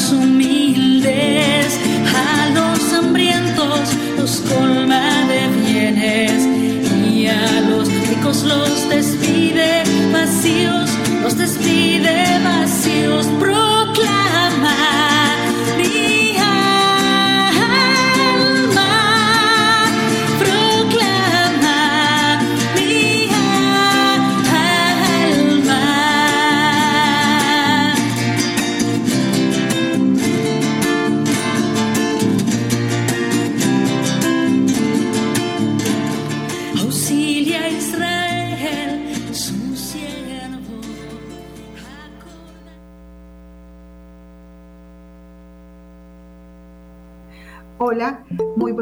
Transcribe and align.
A 0.00 0.39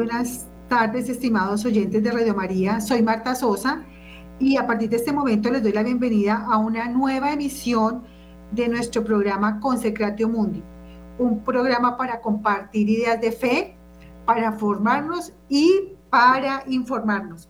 buenas 0.09 0.47
tardes, 0.67 1.07
estimados 1.07 1.63
oyentes 1.65 2.01
de 2.01 2.11
Radio 2.11 2.33
María. 2.33 2.81
Soy 2.81 3.03
Marta 3.03 3.35
Sosa 3.35 3.83
y 4.39 4.57
a 4.57 4.65
partir 4.65 4.89
de 4.89 4.95
este 4.95 5.13
momento 5.13 5.51
les 5.51 5.61
doy 5.61 5.71
la 5.71 5.83
bienvenida 5.83 6.47
a 6.49 6.57
una 6.57 6.87
nueva 6.87 7.31
emisión 7.31 8.05
de 8.51 8.69
nuestro 8.69 9.03
programa 9.03 9.59
Consecratio 9.59 10.27
Mundi, 10.27 10.63
un 11.19 11.43
programa 11.43 11.95
para 11.95 12.21
compartir 12.21 12.89
ideas 12.89 13.21
de 13.21 13.31
fe, 13.31 13.77
para 14.25 14.53
formarnos 14.53 15.31
y 15.47 15.89
para 16.09 16.63
informarnos. 16.65 17.47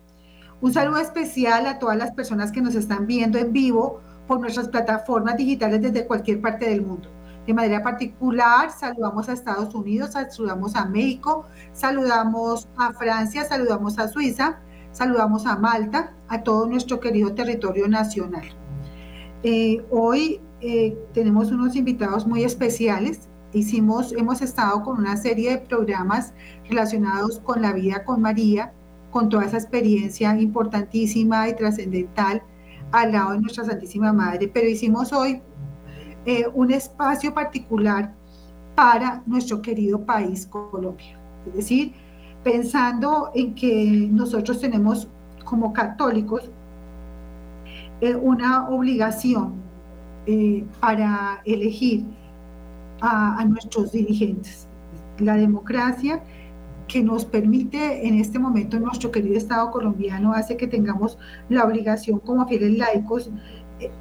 Un 0.60 0.74
saludo 0.74 0.98
especial 0.98 1.66
a 1.66 1.80
todas 1.80 1.96
las 1.96 2.12
personas 2.12 2.52
que 2.52 2.60
nos 2.60 2.76
están 2.76 3.08
viendo 3.08 3.38
en 3.38 3.54
vivo 3.54 4.02
por 4.28 4.42
nuestras 4.42 4.68
plataformas 4.68 5.38
digitales 5.38 5.82
desde 5.82 6.06
cualquier 6.06 6.42
parte 6.42 6.70
del 6.70 6.82
mundo. 6.82 7.08
De 7.50 7.56
manera 7.56 7.82
particular, 7.82 8.70
saludamos 8.70 9.28
a 9.28 9.34
Estados 9.34 9.74
Unidos, 9.74 10.12
saludamos 10.12 10.76
a 10.76 10.86
México, 10.86 11.48
saludamos 11.74 12.70
a 12.78 12.94
Francia, 12.94 13.44
saludamos 13.44 13.98
a 13.98 14.08
Suiza, 14.08 14.60
saludamos 14.92 15.48
a 15.48 15.56
Malta, 15.56 16.14
a 16.28 16.44
todo 16.44 16.68
nuestro 16.68 17.00
querido 17.00 17.34
territorio 17.34 17.88
nacional. 17.88 18.44
Eh, 19.42 19.84
hoy 19.90 20.40
eh, 20.62 20.96
tenemos 21.12 21.52
unos 21.52 21.76
invitados 21.76 22.28
muy 22.28 22.44
especiales. 22.44 23.28
Hicimos, 23.52 24.14
hemos 24.14 24.44
estado 24.44 24.84
con 24.84 25.00
una 25.00 25.18
serie 25.18 25.50
de 25.50 25.58
programas 25.58 26.34
relacionados 26.70 27.40
con 27.40 27.64
la 27.64 27.74
vida 27.74 28.06
con 28.06 28.22
María, 28.22 28.74
con 29.10 29.28
toda 29.28 29.46
esa 29.46 29.58
experiencia 29.58 30.40
importantísima 30.40 31.50
y 31.50 31.56
trascendental 31.56 32.44
al 32.92 33.12
lado 33.12 33.32
de 33.32 33.42
nuestra 33.42 33.66
Santísima 33.66 34.14
Madre, 34.14 34.48
pero 34.48 34.68
hicimos 34.68 35.14
hoy 35.14 35.42
eh, 36.26 36.46
un 36.54 36.72
espacio 36.72 37.34
particular 37.34 38.14
para 38.76 39.22
nuestro 39.26 39.62
querido 39.62 40.06
país 40.06 40.46
Colombia. 40.46 41.18
Es 41.48 41.54
decir, 41.54 41.94
pensando 42.44 43.32
en 43.34 43.56
que 43.56 44.08
nosotros 44.12 44.60
tenemos 44.60 45.08
como 45.44 45.74
católicos 45.74 46.50
eh, 48.02 48.16
una 48.16 48.70
obligación 48.70 49.54
eh, 50.26 50.64
para 50.80 51.42
elegir 51.46 52.06
a, 53.02 53.40
a 53.40 53.46
nuestros 53.46 53.92
dirigentes. 53.92 54.68
La 55.20 55.36
democracia 55.36 56.24
que 56.88 57.04
nos 57.04 57.24
permite 57.24 58.08
en 58.08 58.16
este 58.16 58.40
momento 58.40 58.80
nuestro 58.80 59.12
querido 59.12 59.38
Estado 59.38 59.70
colombiano 59.72 60.34
hace 60.34 60.58
que 60.58 60.68
tengamos 60.68 61.18
la 61.48 61.64
obligación 61.64 62.20
como 62.20 62.48
fieles 62.48 62.78
laicos 62.78 63.30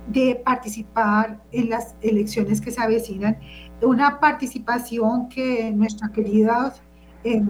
de 0.09 0.41
participar 0.45 1.41
en 1.53 1.71
las 1.71 1.95
elecciones 2.01 2.61
que 2.61 2.71
se 2.71 2.81
avecinan, 2.81 3.39
una 3.83 4.19
participación 4.19 5.29
que 5.29 5.71
nuestros 5.71 6.11
queridos 6.11 6.83
eh, 7.25 7.43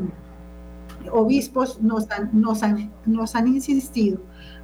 obispos 1.13 1.81
nos 1.81 2.11
han, 2.11 2.31
nos, 2.33 2.63
han, 2.63 2.93
nos 3.07 3.35
han 3.35 3.49
insistido, 3.49 4.21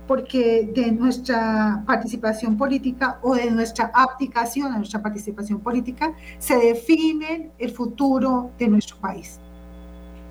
porque 0.07 0.71
de 0.75 0.93
nuestra 0.93 1.83
participación 1.87 2.57
política 2.57 3.19
o 3.23 3.35
de 3.35 3.51
nuestra 3.51 3.91
abdicación 3.95 4.73
a 4.73 4.79
nuestra 4.79 5.03
participación 5.03 5.61
política 5.61 6.15
se 6.39 6.57
define 6.57 7.51
el 7.59 7.71
futuro 7.71 8.51
de 8.59 8.69
nuestro 8.69 8.97
país. 8.99 9.41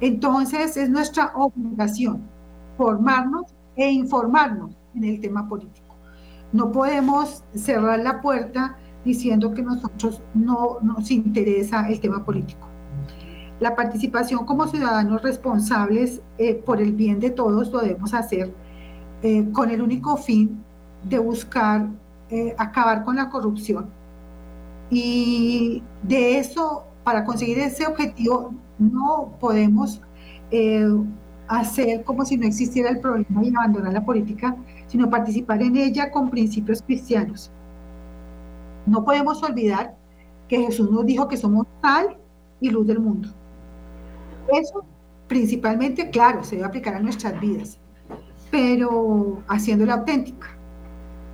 Entonces 0.01 0.77
es 0.77 0.89
nuestra 0.89 1.31
obligación 1.35 2.21
formarnos 2.77 3.53
e 3.75 3.89
informarnos 3.89 4.75
en 4.95 5.03
el 5.05 5.19
tema 5.19 5.47
político. 5.47 5.82
No 6.53 6.71
podemos 6.71 7.43
cerrar 7.53 7.99
la 7.99 8.21
puerta 8.21 8.77
diciendo 9.03 9.53
que 9.53 9.61
nosotros 9.61 10.21
no 10.33 10.77
nos 10.81 11.11
interesa 11.11 11.89
el 11.89 11.99
tema 11.99 12.23
político. 12.23 12.67
La 13.59 13.75
participación 13.75 14.45
como 14.45 14.67
ciudadanos 14.67 15.21
responsables 15.21 16.21
eh, 16.37 16.55
por 16.55 16.81
el 16.81 16.93
bien 16.93 17.19
de 17.19 17.31
todos 17.31 17.71
lo 17.71 17.79
debemos 17.79 18.13
hacer 18.13 18.53
eh, 19.21 19.49
con 19.51 19.69
el 19.69 19.81
único 19.81 20.17
fin 20.17 20.63
de 21.03 21.19
buscar 21.19 21.87
eh, 22.29 22.55
acabar 22.57 23.03
con 23.03 23.15
la 23.15 23.29
corrupción. 23.29 23.89
Y 24.89 25.83
de 26.01 26.39
eso, 26.39 26.85
para 27.03 27.23
conseguir 27.25 27.59
ese 27.59 27.85
objetivo, 27.85 28.53
no 28.79 29.33
podemos 29.39 30.01
eh, 30.51 30.87
hacer 31.47 32.03
como 32.03 32.25
si 32.25 32.37
no 32.37 32.47
existiera 32.47 32.89
el 32.89 32.99
problema 32.99 33.43
y 33.43 33.49
abandonar 33.49 33.93
la 33.93 34.03
política, 34.03 34.55
sino 34.93 35.09
participar 35.09 35.59
en 35.63 35.75
ella 35.75 36.11
con 36.11 36.29
principios 36.29 36.83
cristianos. 36.83 37.51
No 38.85 39.03
podemos 39.03 39.41
olvidar 39.41 39.95
que 40.47 40.59
Jesús 40.59 40.91
nos 40.91 41.03
dijo 41.03 41.27
que 41.27 41.35
somos 41.35 41.65
sal 41.81 42.15
y 42.61 42.69
luz 42.69 42.85
del 42.85 42.99
mundo. 42.99 43.27
Eso 44.53 44.85
principalmente, 45.27 46.11
claro, 46.11 46.43
se 46.43 46.57
debe 46.57 46.67
aplicar 46.67 46.93
a 46.93 46.99
nuestras 46.99 47.41
vidas, 47.41 47.79
pero 48.51 49.41
haciéndola 49.47 49.95
auténtica. 49.95 50.49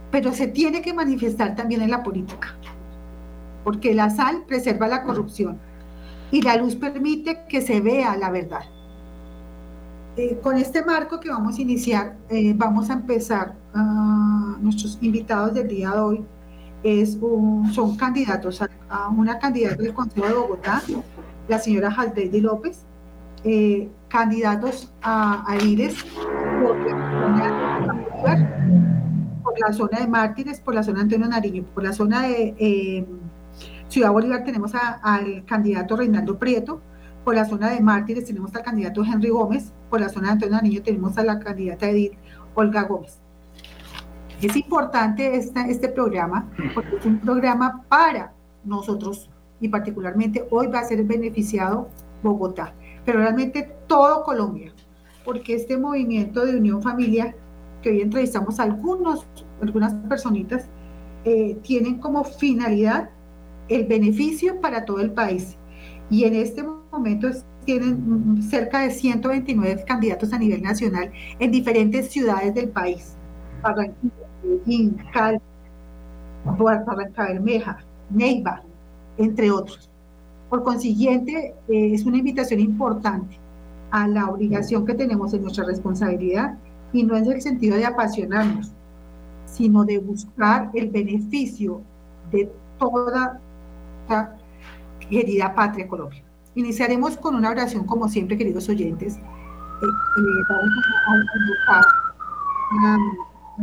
Pero 0.09 0.31
se 0.31 0.47
tiene 0.47 0.81
que 0.81 0.93
manifestar 0.93 1.53
también 1.53 1.81
en 1.81 1.91
la 1.91 2.01
política, 2.01 2.55
porque 3.65 3.93
la 3.93 4.09
sal 4.09 4.45
preserva 4.47 4.87
la 4.87 5.03
corrupción 5.03 5.59
y 6.31 6.41
la 6.43 6.55
luz 6.55 6.77
permite 6.77 7.43
que 7.49 7.59
se 7.59 7.81
vea 7.81 8.15
la 8.15 8.29
verdad. 8.29 8.63
Eh, 10.17 10.39
con 10.41 10.57
este 10.57 10.83
marco 10.83 11.19
que 11.19 11.29
vamos 11.29 11.57
a 11.57 11.61
iniciar, 11.61 12.17
eh, 12.29 12.53
vamos 12.55 12.89
a 12.89 12.93
empezar 12.93 13.55
a 13.73 14.57
nuestros 14.59 14.97
invitados 15.01 15.53
del 15.53 15.67
día 15.67 15.91
de 15.91 15.99
hoy 15.99 16.25
son 17.73 17.97
candidatos 17.97 18.61
a, 18.61 19.09
una 19.09 19.37
candidata 19.37 19.75
del 19.81 19.93
Consejo 19.93 20.27
de 20.27 20.33
Bogotá, 20.33 20.81
la 21.47 21.59
señora 21.59 21.91
Jaldeidi 21.91 22.39
López, 22.41 22.85
eh, 23.43 23.89
candidatos 24.07 24.91
a, 25.01 25.43
a 25.49 25.57
IRES 25.57 26.05
por 29.43 29.59
la, 29.59 29.73
zona 29.73 29.99
de 29.99 30.07
Mártires, 30.07 30.59
por 30.61 30.73
la 30.73 30.83
zona 30.83 30.99
de 30.99 31.03
Antonio 31.03 31.27
Nariño, 31.27 31.63
por 31.73 31.83
la 31.83 31.93
zona 31.93 32.21
de 32.23 32.55
eh, 32.57 33.05
Ciudad 33.89 34.11
Bolívar 34.11 34.43
tenemos 34.43 34.71
al 34.73 35.43
candidato 35.45 35.97
Reinaldo 35.97 36.37
Prieto, 36.37 36.81
por 37.23 37.35
la 37.35 37.45
zona 37.45 37.69
de 37.69 37.81
Mártires 37.81 38.25
tenemos 38.25 38.55
al 38.55 38.63
candidato 38.63 39.03
Henry 39.03 39.29
Gómez, 39.29 39.73
por 39.89 40.01
la 40.01 40.09
zona 40.09 40.27
de 40.27 40.33
Antonio 40.33 40.55
Nariño 40.55 40.81
tenemos 40.81 41.17
a 41.17 41.23
la 41.23 41.39
candidata 41.39 41.89
Edith 41.89 42.13
Olga 42.55 42.83
Gómez. 42.83 43.19
Es 44.41 44.55
importante 44.55 45.35
este 45.35 45.89
programa 45.89 46.49
porque 46.73 46.95
es 46.97 47.05
un 47.05 47.19
programa 47.19 47.83
para 47.89 48.33
nosotros 48.63 49.29
y 49.59 49.67
particularmente 49.67 50.47
hoy 50.49 50.67
va 50.67 50.79
a 50.79 50.85
ser 50.85 51.03
beneficiado 51.03 51.89
Bogotá, 52.23 52.73
pero 53.05 53.19
realmente 53.19 53.69
todo 53.87 54.23
Colombia, 54.23 54.73
porque 55.25 55.55
este 55.55 55.77
movimiento 55.77 56.45
de 56.45 56.57
unión 56.57 56.81
familiar 56.81 57.35
que 57.81 57.89
hoy 57.89 58.01
entrevistamos 58.01 58.59
a 58.59 58.63
algunos, 58.63 59.25
algunas 59.61 59.93
personitas, 60.07 60.69
eh, 61.25 61.57
tienen 61.61 61.99
como 61.99 62.23
finalidad 62.23 63.09
el 63.67 63.85
beneficio 63.85 64.59
para 64.61 64.85
todo 64.85 64.99
el 64.99 65.11
país. 65.11 65.57
Y 66.09 66.23
en 66.23 66.35
este 66.35 66.63
momento 66.91 67.29
tienen 67.69 68.41
cerca 68.41 68.79
de 68.79 68.89
129 68.89 69.83
candidatos 69.85 70.33
a 70.33 70.39
nivel 70.39 70.63
nacional 70.63 71.11
en 71.37 71.51
diferentes 71.51 72.09
ciudades 72.09 72.55
del 72.55 72.69
país. 72.69 73.15
Barranquilla, 73.61 74.27
Medellín, 74.43 74.97
Barranca 76.57 77.25
Bermeja, 77.27 77.77
Neiva, 78.09 78.63
entre 79.19 79.51
otros. 79.51 79.87
Por 80.49 80.63
consiguiente, 80.63 81.53
eh, 81.67 81.93
es 81.93 82.05
una 82.07 82.17
invitación 82.17 82.59
importante 82.59 83.37
a 83.91 84.07
la 84.07 84.25
obligación 84.31 84.83
que 84.83 84.95
tenemos 84.95 85.31
en 85.35 85.43
nuestra 85.43 85.63
responsabilidad 85.63 86.57
y 86.91 87.03
no 87.03 87.15
es 87.15 87.27
el 87.27 87.39
sentido 87.39 87.77
de 87.77 87.85
apasionarnos, 87.85 88.71
sino 89.45 89.85
de 89.85 89.99
buscar 89.99 90.71
el 90.73 90.89
beneficio 90.89 91.83
de 92.31 92.51
toda 92.79 93.39
la 94.07 94.35
querida 95.07 95.53
patria 95.53 95.87
Colombia. 95.87 96.23
Iniciaremos 96.59 97.15
con 97.15 97.35
una 97.35 97.51
oración, 97.51 97.85
como 97.85 98.09
siempre, 98.09 98.37
queridos 98.37 98.67
oyentes. 98.67 99.15
Eh, 99.15 99.19
eh, 99.21 100.43
vamos 100.49 100.73
a, 101.69 102.97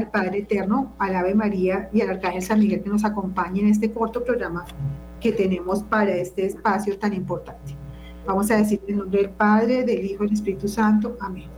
al 0.01 0.11
Padre 0.11 0.39
Eterno, 0.39 0.95
al 0.99 1.15
Ave 1.15 1.35
María 1.35 1.91
y 1.93 2.01
al 2.01 2.09
Arcángel 2.09 2.41
San 2.41 2.59
Miguel 2.59 2.83
que 2.83 2.89
nos 2.89 3.05
acompañe 3.05 3.61
en 3.61 3.69
este 3.69 3.93
corto 3.93 4.25
programa 4.25 4.65
que 5.21 5.31
tenemos 5.31 5.83
para 5.83 6.13
este 6.13 6.47
espacio 6.47 6.99
tan 6.99 7.13
importante. 7.13 7.77
Vamos 8.27 8.51
a 8.51 8.57
decir 8.57 8.81
en 8.89 8.97
nombre 8.97 9.21
del 9.21 9.31
Padre, 9.31 9.85
del 9.85 10.03
Hijo 10.03 10.25
y 10.25 10.29
del 10.29 10.35
Espíritu 10.35 10.67
Santo. 10.67 11.19
Amén. 11.21 11.51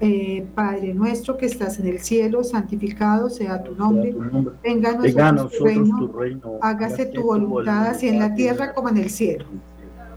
Eh, 0.00 0.46
Padre 0.54 0.94
nuestro 0.94 1.36
que 1.36 1.44
estás 1.44 1.78
en 1.78 1.88
el 1.88 2.00
cielo, 2.00 2.42
santificado 2.42 3.28
sea 3.28 3.62
tu 3.62 3.74
nombre. 3.74 4.16
Venga 4.64 4.92
a 5.28 5.32
nosotros, 5.32 5.50
tu, 5.58 6.08
reino, 6.14 6.58
hágase 6.62 7.04
tu 7.04 7.22
voluntad 7.22 7.88
así 7.88 8.08
en 8.08 8.18
la 8.18 8.34
tierra 8.34 8.72
como 8.72 8.88
en 8.88 8.96
el 8.96 9.10
cielo. 9.10 9.44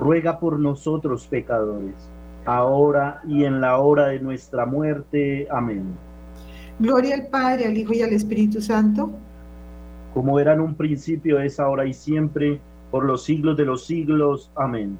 ruega 0.00 0.40
por 0.40 0.58
nosotros 0.58 1.26
pecadores, 1.26 1.94
ahora 2.46 3.20
y 3.28 3.44
en 3.44 3.60
la 3.60 3.78
hora 3.78 4.06
de 4.06 4.18
nuestra 4.18 4.64
muerte. 4.64 5.46
Amén. 5.50 5.84
Gloria 6.78 7.14
al 7.14 7.26
Padre, 7.26 7.66
al 7.66 7.76
Hijo 7.76 7.92
y 7.92 8.02
al 8.02 8.12
Espíritu 8.12 8.62
Santo. 8.62 9.10
Como 10.14 10.40
era 10.40 10.54
en 10.54 10.60
un 10.60 10.74
principio, 10.74 11.38
es 11.38 11.60
ahora 11.60 11.86
y 11.86 11.92
siempre, 11.92 12.60
por 12.90 13.04
los 13.04 13.24
siglos 13.24 13.56
de 13.58 13.66
los 13.66 13.86
siglos. 13.86 14.50
Amén. 14.56 14.98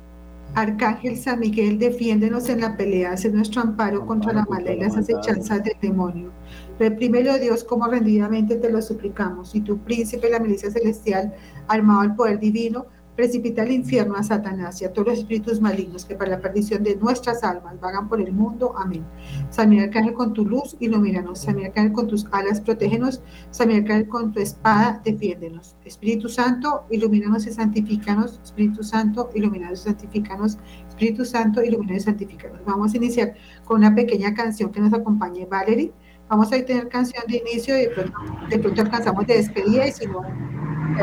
Arcángel 0.55 1.17
San 1.17 1.41
Miguel, 1.41 1.79
defiéndenos 1.79 2.49
en 2.49 2.61
la 2.61 2.77
pelea, 2.77 3.13
hace 3.13 3.31
nuestro 3.31 3.63
amparo 3.63 4.05
contra 4.05 4.33
la 4.33 4.45
maldad 4.45 4.73
y 4.73 4.81
las 4.81 4.97
acechanzas 4.97 5.63
del 5.63 5.77
demonio. 5.81 6.31
Reprímelo, 6.79 7.39
Dios, 7.39 7.65
como 7.65 7.87
rendidamente 7.87 8.57
te 8.57 8.71
lo 8.71 8.83
suplicamos. 8.83 9.55
Y 9.55 9.61
tu 9.61 9.79
príncipe, 9.79 10.29
la 10.29 10.41
milicia 10.41 10.71
celestial, 10.71 11.33
armado 11.69 12.01
al 12.01 12.17
poder 12.17 12.41
divino, 12.41 12.87
precipita 13.21 13.61
al 13.61 13.71
infierno 13.71 14.17
a 14.17 14.23
Satanás 14.23 14.81
y 14.81 14.87
a 14.87 14.95
todos 14.95 15.09
los 15.09 15.19
espíritus 15.19 15.61
malignos 15.61 16.07
que 16.07 16.15
para 16.15 16.31
la 16.31 16.41
perdición 16.41 16.83
de 16.83 16.97
nuestras 16.97 17.45
almas 17.45 17.79
vagan 17.79 18.09
por 18.09 18.19
el 18.19 18.33
mundo. 18.33 18.73
Amén. 18.79 19.05
San 19.51 19.69
Miguel 19.69 19.89
Arcángel 19.89 20.15
con 20.15 20.33
tu 20.33 20.47
luz, 20.47 20.75
ilumínanos. 20.81 21.41
San 21.41 21.57
Miguel 21.57 21.69
Arcángel 21.69 21.93
con 21.93 22.09
tus 22.09 22.27
alas, 22.33 22.63
protégenos. 22.63 23.21
San 23.51 23.69
Miguel 23.69 23.83
Arcángel 23.83 24.09
con 24.09 24.33
tu 24.33 24.41
espada, 24.41 25.03
defiéndenos. 25.05 25.77
Espíritu 25.85 26.31
Santo, 26.31 26.87
ilumínanos 26.91 27.47
y 27.47 27.53
santifícanos. 27.53 28.41
Espíritu 28.43 28.83
Santo, 28.83 29.29
ilumínanos 29.35 29.81
y 29.81 29.83
santifícanos. 29.83 30.57
Espíritu 30.89 31.27
Santo, 31.27 31.63
ilumínanos 31.63 32.05
y 32.05 32.05
santifícanos. 32.07 32.61
Vamos 32.65 32.95
a 32.95 32.97
iniciar 32.97 33.35
con 33.67 33.81
una 33.81 33.95
pequeña 33.95 34.33
canción 34.33 34.73
que 34.73 34.81
nos 34.81 34.95
acompañe 34.95 35.45
Valerie. 35.45 35.93
Vamos 36.31 36.51
a 36.55 36.65
tener 36.65 36.89
canción 36.89 37.25
de 37.29 37.37
inicio 37.37 37.77
y 37.77 37.83
de 37.83 37.89
pronto, 37.91 38.19
de 38.49 38.59
pronto 38.59 38.81
alcanzamos 38.81 39.27
de 39.27 39.37
despedida 39.37 39.87
y 39.87 39.93
si 39.93 40.07
no 40.07 40.23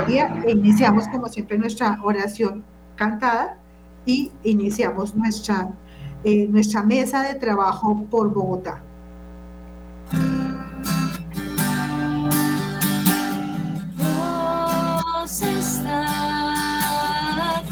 e 0.07 0.51
iniciamos 0.51 1.07
como 1.07 1.27
siempre 1.27 1.57
nuestra 1.57 1.99
oración 2.03 2.63
cantada 2.95 3.57
y 4.05 4.31
iniciamos 4.43 5.15
nuestra, 5.15 5.69
eh, 6.23 6.47
nuestra 6.47 6.83
mesa 6.83 7.21
de 7.23 7.35
trabajo 7.35 8.05
por 8.09 8.33
Bogotá. 8.33 8.81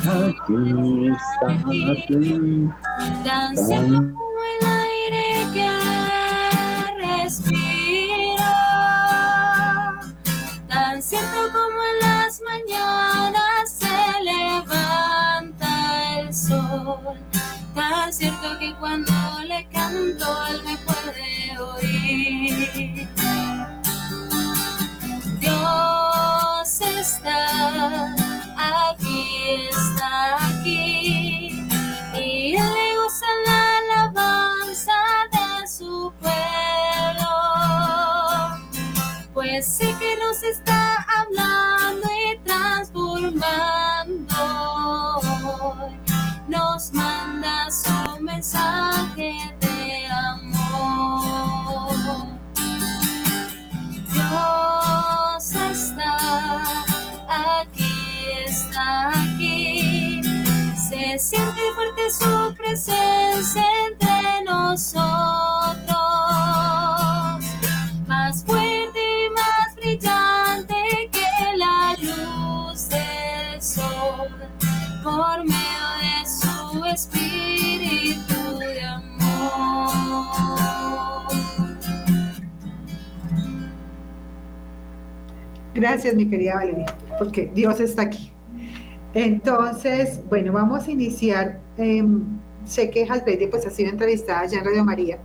Aquí 0.07 1.07
está, 1.07 1.55
aquí, 1.97 2.69
como 3.33 3.71
el 3.71 4.24
Tan 17.75 18.13
cierto 18.13 18.57
que 18.57 18.73
cuando 18.75 19.11
le 19.47 19.67
canto 19.67 20.25
él 20.47 20.61
me 20.63 20.77
puede 20.77 21.59
oír. 21.59 23.07
Dios 25.41 26.81
está 26.81 28.15
aquí, 28.57 29.67
está 29.69 30.47
aquí. 30.47 31.67
Y 32.13 32.55
él 32.55 32.84
su 62.11 62.53
presencia 62.55 63.63
entre 63.87 64.43
nosotros. 64.45 65.05
Más 68.07 68.43
fuerte 68.43 68.99
y 68.99 69.29
más 69.29 69.75
brillante 69.75 70.75
por 75.03 75.43
medio 75.43 75.87
de 76.01 76.25
su 76.27 76.85
espíritu 76.85 78.57
de 78.57 78.81
amor. 78.81 79.91
Gracias, 85.73 86.15
mi 86.15 86.27
querida 86.27 86.55
Valeria, 86.55 86.85
porque 87.19 87.51
Dios 87.53 87.79
está 87.79 88.03
aquí. 88.03 88.34
Entonces, 89.15 90.19
bueno, 90.29 90.51
vamos 90.51 90.87
a 90.87 90.91
iniciar. 90.91 91.59
Em, 91.77 92.21
sé 92.65 92.89
que 92.91 93.07
Hasbeti 93.09 93.47
pues 93.47 93.65
ha 93.65 93.69
sido 93.69 93.89
entrevistada 93.89 94.45
ya 94.45 94.59
en 94.59 94.65
Radio 94.65 94.83
María. 94.83 95.19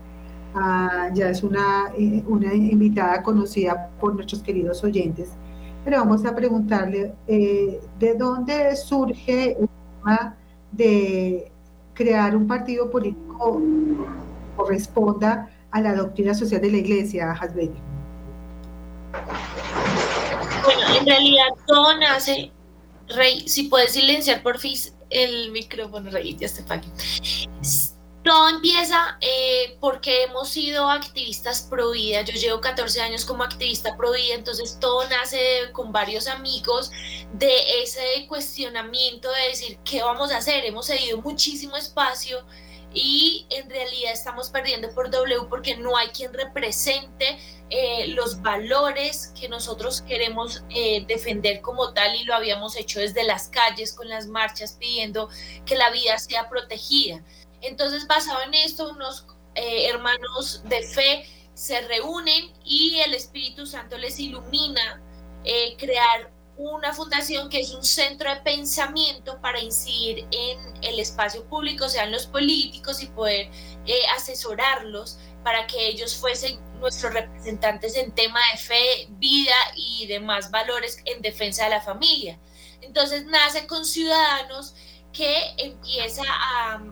Ah, 0.54 1.11
ya 1.12 1.30
es 1.30 1.42
una, 1.42 1.92
eh, 1.99 2.23
una 2.26 2.54
invitada 2.54 3.23
conocida 3.23 3.90
por 4.00 4.14
nuestros 4.14 4.42
queridos 4.42 4.85
oyentes. 4.85 5.30
Pero 5.85 5.99
vamos 5.99 6.25
a 6.25 6.35
preguntarle 6.37 7.14
eh, 7.26 7.80
de 7.99 8.14
dónde 8.14 8.76
surge 8.76 9.56
el 9.59 9.68
tema 9.99 10.37
de 10.70 11.50
crear 11.94 12.37
un 12.37 12.47
partido 12.47 12.90
político 12.90 13.59
que 13.59 14.56
corresponda 14.56 15.50
a 15.73 15.80
la 15.80 15.94
doctrina 15.94 16.32
social 16.35 16.61
de 16.61 16.70
la 16.70 16.76
Iglesia, 16.76 17.32
Hasbeti. 17.32 17.78
Bueno, 20.64 20.80
en 21.00 21.06
realidad 21.06 21.47
todo 21.66 21.99
nace 21.99 22.52
Rey, 23.11 23.49
si 23.49 23.64
puedes 23.64 23.93
silenciar 23.93 24.43
por 24.43 24.59
fin 24.59 24.79
el 25.11 25.50
micrófono, 25.50 26.11
Rey, 26.11 26.37
ya 26.38 26.47
está 26.47 26.75
aquí. 26.75 26.88
Todo 28.23 28.50
empieza 28.50 29.17
eh, 29.23 29.79
porque 29.81 30.25
hemos 30.25 30.50
sido 30.50 30.90
activistas 30.90 31.62
pro 31.62 31.93
vida. 31.93 32.21
Yo 32.23 32.35
llevo 32.35 32.61
14 32.61 33.00
años 33.00 33.25
como 33.25 33.43
activista 33.43 33.97
pro 33.97 34.12
vida, 34.12 34.35
entonces 34.35 34.79
todo 34.79 35.09
nace 35.09 35.71
con 35.73 35.90
varios 35.90 36.26
amigos 36.26 36.90
de 37.33 37.83
ese 37.83 38.26
cuestionamiento 38.29 39.31
de 39.33 39.49
decir 39.49 39.79
qué 39.85 40.02
vamos 40.02 40.31
a 40.33 40.37
hacer. 40.37 40.64
Hemos 40.64 40.87
cedido 40.87 41.19
muchísimo 41.19 41.76
espacio 41.76 42.45
y 42.92 43.47
en 43.50 43.70
realidad 43.70 44.12
estamos 44.12 44.50
perdiendo 44.50 44.92
por 44.94 45.11
W 45.11 45.47
porque 45.49 45.76
no 45.76 45.97
hay 45.97 46.09
quien 46.09 46.32
represente 46.32 47.38
eh, 47.70 48.09
los 48.09 48.42
valores 48.42 49.32
que 49.38 49.49
nosotros 49.49 50.02
queremos 50.02 50.64
eh, 50.70 51.04
defender 51.06 51.61
como 51.61 51.92
tal 51.92 52.16
y 52.16 52.25
lo 52.25 52.35
habíamos 52.35 52.76
hecho 52.76 52.99
desde 52.99 53.23
las 53.23 53.49
calles 53.49 53.92
con 53.92 54.09
las 54.09 54.26
marchas 54.26 54.76
pidiendo 54.80 55.28
que 55.64 55.76
la 55.76 55.90
vida 55.90 56.18
sea 56.18 56.49
protegida. 56.49 57.23
Entonces, 57.61 58.06
basado 58.09 58.42
en 58.42 58.54
esto, 58.54 58.90
unos 58.90 59.26
eh, 59.54 59.88
hermanos 59.88 60.62
de 60.64 60.82
fe 60.82 61.26
se 61.54 61.80
reúnen 61.82 62.52
y 62.64 62.99
el 63.00 63.14
Espíritu 63.14 63.66
Santo 63.66 63.99
les 63.99 64.18
ilumina 64.18 65.00
crear 65.78 66.30
una 66.61 66.93
fundación 66.93 67.49
que 67.49 67.61
es 67.61 67.73
un 67.73 67.83
centro 67.83 68.29
de 68.29 68.40
pensamiento 68.43 69.40
para 69.40 69.61
incidir 69.61 70.26
en 70.31 70.59
el 70.83 71.00
espacio 71.00 71.45
público, 71.47 71.88
sean 71.88 72.12
los 72.12 72.26
políticos 72.26 73.02
y 73.02 73.07
poder 73.07 73.50
asesorarlos 74.17 75.19
para 75.43 75.67
que 75.67 75.88
ellos 75.88 76.14
fuesen 76.14 76.61
nuestros 76.81 77.14
representantes 77.14 77.97
en 77.97 78.12
tema 78.12 78.40
de 78.52 78.59
fe, 78.59 79.07
vida 79.12 79.55
y 79.75 80.07
demás 80.07 80.50
valores 80.50 81.00
en 81.07 81.23
defensa 81.23 81.64
de 81.64 81.71
la 81.71 81.81
familia. 81.81 82.38
Entonces 82.83 83.25
nace 83.26 83.67
con 83.67 83.85
ciudadanos 83.85 84.75
que 85.12 85.35
empieza 85.57 86.23
a 86.26 86.83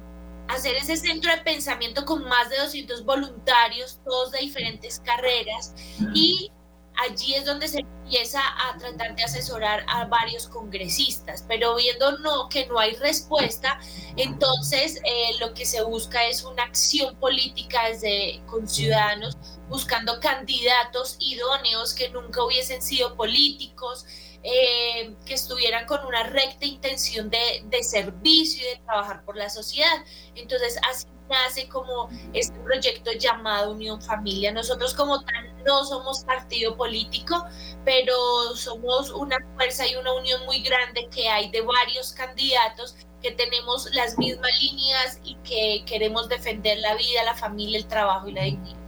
hacer 0.49 0.77
ese 0.77 0.97
centro 0.97 1.31
de 1.31 1.43
pensamiento 1.43 2.07
con 2.07 2.25
más 2.25 2.49
de 2.49 2.57
200 2.59 3.05
voluntarios, 3.05 4.01
todos 4.03 4.33
de 4.33 4.39
diferentes 4.41 4.99
carreras, 5.01 5.75
y 6.15 6.51
allí 6.99 7.35
es 7.35 7.45
donde 7.45 7.69
se 7.69 7.81
empieza 7.81 8.41
a 8.41 8.77
tratar 8.79 9.15
de 9.15 9.23
asesorar 9.23 9.85
a 9.87 10.07
varios 10.07 10.49
congresistas, 10.49 11.45
pero 11.47 11.77
viendo 11.77 12.19
no, 12.19 12.49
que 12.49 12.67
no 12.67 12.79
hay 12.79 12.95
respuesta, 12.95 13.79
entonces 14.17 15.01
eh, 15.05 15.39
lo 15.41 15.55
que 15.55 15.67
se 15.67 15.83
busca 15.83 16.27
es 16.27 16.43
una 16.45 16.65
acción 16.65 17.17
política 17.17 17.89
desde 17.89 18.41
con 18.47 18.69
ciudadanos, 18.69 19.37
buscando 19.69 20.21
candidatos 20.21 21.17
idóneos 21.21 21.95
que 21.95 22.09
nunca 22.11 22.43
hubiesen 22.43 22.83
sido 22.83 23.15
políticos, 23.17 24.07
eh, 24.43 25.15
que 25.27 25.35
estuvieran 25.35 25.87
con 25.87 26.05
una 26.07 26.23
recta 26.23 26.65
intención 26.65 27.29
de, 27.29 27.65
de 27.67 27.83
servicio 27.83 28.65
y 28.65 28.77
de 28.77 28.83
trabajar 28.85 29.25
por 29.25 29.37
la 29.37 29.51
sociedad. 29.51 30.05
Entonces, 30.37 30.79
así 30.89 31.07
nace 31.29 31.69
como 31.69 32.09
este 32.33 32.59
proyecto 32.61 33.11
llamado 33.19 33.73
Unión 33.73 34.01
Familia. 34.01 34.53
Nosotros 34.53 34.95
como 34.95 35.23
tal 35.23 35.53
no 35.67 35.85
somos 35.85 36.25
partido 36.25 36.77
político, 36.77 37.45
pero 37.85 38.15
somos 38.55 39.11
una 39.11 39.37
fuerza 39.55 39.87
y 39.87 39.97
una 39.97 40.13
unión 40.15 40.45
muy 40.47 40.61
grande 40.63 41.09
que 41.15 41.29
hay 41.29 41.51
de 41.51 41.63
varios 41.63 42.13
candidatos 42.13 42.97
que 43.23 43.33
tenemos 43.33 43.89
las 43.95 44.17
mismas 44.17 44.51
líneas 44.63 45.21
y 45.25 45.35
que 45.45 45.83
queremos 45.87 46.29
defender 46.29 46.79
la 46.79 46.95
vida, 46.95 47.25
la 47.25 47.35
familia, 47.35 47.79
el 47.79 47.87
trabajo 47.87 48.29
y 48.29 48.33
la 48.33 48.45
dignidad. 48.45 48.79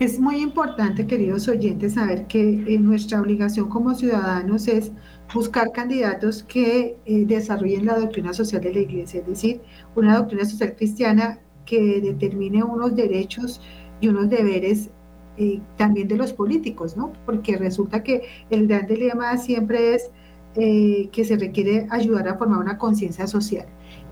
Es 0.00 0.18
muy 0.18 0.40
importante, 0.40 1.06
queridos 1.06 1.46
oyentes, 1.46 1.94
saber 1.94 2.26
que 2.26 2.40
eh, 2.40 2.78
nuestra 2.78 3.20
obligación 3.20 3.68
como 3.68 3.94
ciudadanos 3.94 4.66
es 4.66 4.90
buscar 5.34 5.72
candidatos 5.72 6.44
que 6.44 6.96
eh, 7.04 7.24
desarrollen 7.26 7.86
la 7.86 7.98
doctrina 7.98 8.32
social 8.32 8.62
de 8.62 8.72
la 8.72 8.80
Iglesia, 8.80 9.20
es 9.20 9.26
decir, 9.26 9.60
una 9.96 10.16
doctrina 10.16 10.44
social 10.44 10.74
cristiana 10.76 11.40
que 11.66 12.00
determine 12.00 12.62
unos 12.62 12.94
derechos 12.94 13.60
y 14.00 14.08
unos 14.08 14.30
deberes 14.30 14.90
eh, 15.36 15.60
también 15.76 16.06
de 16.06 16.16
los 16.16 16.32
políticos, 16.32 16.96
¿no? 16.96 17.12
Porque 17.26 17.56
resulta 17.56 18.04
que 18.04 18.22
el 18.50 18.68
gran 18.68 18.86
dilema 18.86 19.36
siempre 19.36 19.96
es 19.96 20.10
eh, 20.54 21.08
que 21.10 21.24
se 21.24 21.36
requiere 21.36 21.88
ayudar 21.90 22.28
a 22.28 22.36
formar 22.36 22.60
una 22.60 22.78
conciencia 22.78 23.26
social. 23.26 23.66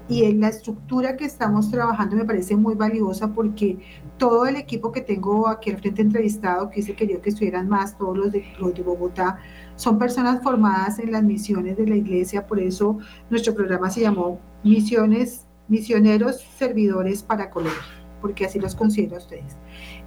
Y 0.09 0.25
en 0.25 0.41
la 0.41 0.49
estructura 0.49 1.17
que 1.17 1.25
estamos 1.25 1.71
trabajando 1.71 2.17
me 2.17 2.25
parece 2.25 2.57
muy 2.57 2.75
valiosa 2.75 3.33
porque 3.33 3.79
todo 4.19 4.47
el 4.47 4.57
equipo 4.57 4.91
que 4.91 5.01
tengo 5.01 5.47
aquí 5.47 5.71
al 5.71 5.79
frente 5.79 6.03
entrevistado, 6.03 6.69
que 6.69 6.81
hice 6.81 6.97
querido 6.97 7.21
que 7.21 7.31
estuvieran 7.31 7.69
más, 7.69 7.97
todos 7.97 8.19
los 8.19 8.33
de, 8.33 8.45
los 8.59 8.75
de 8.75 8.83
Bogotá, 8.83 9.39
son 9.77 9.99
personas 9.99 10.43
formadas 10.43 10.99
en 10.99 11.13
las 11.13 11.23
misiones 11.23 11.77
de 11.77 11.87
la 11.87 11.97
iglesia, 11.97 12.47
por 12.47 12.61
eso 12.61 12.99
nuestro 13.31 13.55
programa 13.55 13.91
se 13.91 14.01
llamó 14.01 14.39
Misiones, 14.63 15.47
Misioneros 15.69 16.41
Servidores 16.57 17.23
para 17.23 17.51
Colombia, 17.51 17.81
porque 18.21 18.45
así 18.45 18.59
los 18.59 18.75
considero 18.75 19.17
a 19.17 19.19
ustedes. 19.19 19.57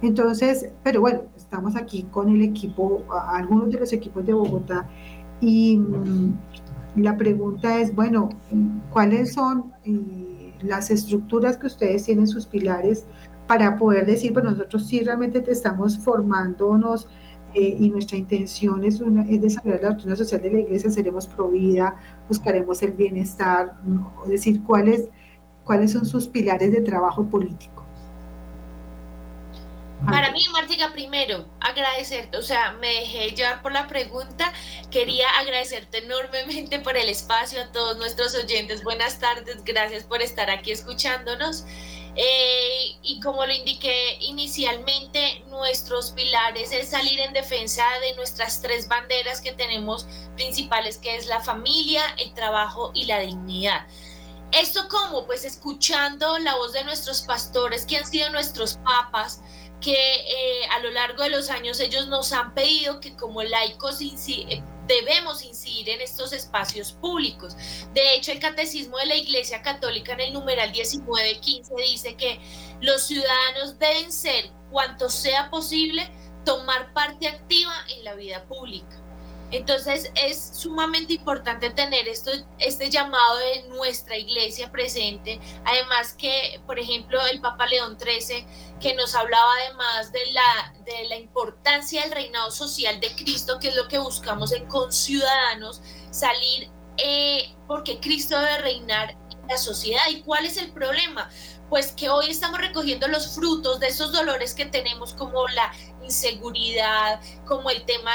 Entonces, 0.02 0.70
pero 0.82 1.00
bueno, 1.00 1.22
estamos 1.36 1.76
aquí 1.76 2.06
con 2.10 2.28
el 2.28 2.42
equipo, 2.42 3.04
algunos 3.28 3.70
de 3.70 3.80
los 3.80 3.92
equipos 3.92 4.24
de 4.24 4.32
Bogotá, 4.32 4.88
y 5.40 5.76
mm, 5.76 6.34
la 6.96 7.16
pregunta 7.16 7.78
es, 7.78 7.94
bueno, 7.94 8.30
¿cuáles 8.90 9.34
son 9.34 9.72
eh, 9.84 10.54
las 10.62 10.90
estructuras 10.90 11.56
que 11.58 11.66
ustedes 11.66 12.04
tienen, 12.04 12.26
sus 12.26 12.46
pilares, 12.46 13.06
para 13.46 13.76
poder 13.76 14.06
decir, 14.06 14.32
pues 14.32 14.44
nosotros 14.44 14.86
sí 14.86 15.00
realmente 15.00 15.40
te 15.40 15.52
estamos 15.52 15.98
formándonos 15.98 17.08
eh, 17.58 17.74
y 17.80 17.88
nuestra 17.88 18.18
intención 18.18 18.84
es, 18.84 19.00
una, 19.00 19.22
es 19.30 19.40
desarrollar 19.40 19.80
la 19.80 19.88
doctrina 19.88 20.14
social 20.14 20.42
de 20.42 20.50
la 20.50 20.60
iglesia, 20.60 20.90
seremos 20.90 21.26
pro 21.26 21.48
vida, 21.48 21.98
buscaremos 22.28 22.82
el 22.82 22.92
bienestar, 22.92 23.72
es 24.24 24.28
decir, 24.28 24.62
cuáles, 24.62 25.08
cuáles 25.64 25.92
son 25.92 26.04
sus 26.04 26.28
pilares 26.28 26.70
de 26.70 26.82
trabajo 26.82 27.24
político. 27.24 27.82
Para 30.04 30.30
mí, 30.32 30.44
Martica, 30.52 30.92
primero, 30.92 31.46
agradecerte, 31.60 32.36
o 32.36 32.42
sea, 32.42 32.72
me 32.72 32.88
dejé 32.88 33.30
llevar 33.30 33.62
por 33.62 33.72
la 33.72 33.86
pregunta, 33.86 34.52
quería 34.90 35.26
agradecerte 35.40 36.04
enormemente 36.04 36.78
por 36.80 36.98
el 36.98 37.08
espacio 37.08 37.62
a 37.62 37.72
todos 37.72 37.96
nuestros 37.96 38.34
oyentes, 38.34 38.84
buenas 38.84 39.18
tardes, 39.18 39.64
gracias 39.64 40.04
por 40.04 40.20
estar 40.20 40.50
aquí 40.50 40.72
escuchándonos. 40.72 41.64
Eh, 42.16 42.96
y 43.02 43.20
como 43.20 43.44
lo 43.44 43.52
indiqué 43.52 44.16
inicialmente, 44.20 45.44
nuestros 45.48 46.12
pilares 46.12 46.72
es 46.72 46.88
salir 46.88 47.20
en 47.20 47.34
defensa 47.34 47.84
de 48.00 48.14
nuestras 48.14 48.62
tres 48.62 48.88
banderas 48.88 49.42
que 49.42 49.52
tenemos 49.52 50.06
principales, 50.34 50.96
que 50.96 51.16
es 51.16 51.26
la 51.26 51.40
familia, 51.40 52.02
el 52.18 52.32
trabajo 52.32 52.90
y 52.94 53.04
la 53.04 53.20
dignidad. 53.20 53.86
¿Esto 54.52 54.88
cómo? 54.88 55.26
Pues 55.26 55.44
escuchando 55.44 56.38
la 56.38 56.56
voz 56.56 56.72
de 56.72 56.84
nuestros 56.84 57.22
pastores, 57.22 57.84
que 57.84 57.98
han 57.98 58.06
sido 58.06 58.30
nuestros 58.30 58.78
papas, 58.78 59.42
que 59.80 59.92
eh, 59.92 60.66
a 60.72 60.78
lo 60.78 60.90
largo 60.90 61.22
de 61.22 61.30
los 61.30 61.50
años 61.50 61.80
ellos 61.80 62.08
nos 62.08 62.32
han 62.32 62.54
pedido 62.54 63.00
que 63.00 63.14
como 63.14 63.42
laicos 63.42 64.00
debemos 64.86 65.42
incidir 65.42 65.88
en 65.90 66.00
estos 66.00 66.32
espacios 66.32 66.92
públicos. 66.92 67.56
De 67.92 68.14
hecho, 68.14 68.32
el 68.32 68.40
Catecismo 68.40 68.98
de 68.98 69.06
la 69.06 69.16
Iglesia 69.16 69.62
Católica 69.62 70.12
en 70.12 70.20
el 70.20 70.32
numeral 70.32 70.70
1915 70.70 71.74
dice 71.76 72.16
que 72.16 72.40
los 72.80 73.02
ciudadanos 73.02 73.78
deben 73.78 74.12
ser, 74.12 74.50
cuanto 74.70 75.08
sea 75.08 75.50
posible, 75.50 76.08
tomar 76.44 76.92
parte 76.92 77.26
activa 77.26 77.74
en 77.96 78.04
la 78.04 78.14
vida 78.14 78.44
pública. 78.46 79.02
Entonces 79.52 80.10
es 80.16 80.50
sumamente 80.54 81.14
importante 81.14 81.70
tener 81.70 82.08
esto, 82.08 82.32
este 82.58 82.90
llamado 82.90 83.38
de 83.38 83.68
nuestra 83.68 84.16
iglesia 84.16 84.72
presente. 84.72 85.38
Además 85.64 86.14
que, 86.14 86.60
por 86.66 86.78
ejemplo, 86.80 87.24
el 87.26 87.40
Papa 87.40 87.66
León 87.66 87.96
XIII, 87.98 88.44
que 88.80 88.94
nos 88.94 89.14
hablaba 89.14 89.50
además 89.62 90.12
de 90.12 90.32
la, 90.32 90.74
de 90.84 91.08
la 91.08 91.16
importancia 91.16 92.02
del 92.02 92.12
reinado 92.12 92.50
social 92.50 93.00
de 93.00 93.14
Cristo, 93.16 93.58
que 93.58 93.68
es 93.68 93.76
lo 93.76 93.88
que 93.88 93.98
buscamos 93.98 94.52
en 94.52 94.66
conciudadanos, 94.66 95.82
salir 96.10 96.70
eh, 96.98 97.54
porque 97.66 98.00
Cristo 98.00 98.38
debe 98.38 98.58
reinar 98.58 99.10
en 99.10 99.48
la 99.48 99.56
sociedad. 99.56 100.02
¿Y 100.10 100.22
cuál 100.22 100.44
es 100.46 100.56
el 100.56 100.72
problema? 100.72 101.30
pues 101.68 101.92
que 101.92 102.08
hoy 102.08 102.30
estamos 102.30 102.58
recogiendo 102.58 103.08
los 103.08 103.34
frutos 103.34 103.80
de 103.80 103.88
esos 103.88 104.12
dolores 104.12 104.54
que 104.54 104.66
tenemos 104.66 105.14
como 105.14 105.46
la 105.48 105.72
inseguridad, 106.02 107.20
como 107.44 107.70
el 107.70 107.84
tema 107.84 108.12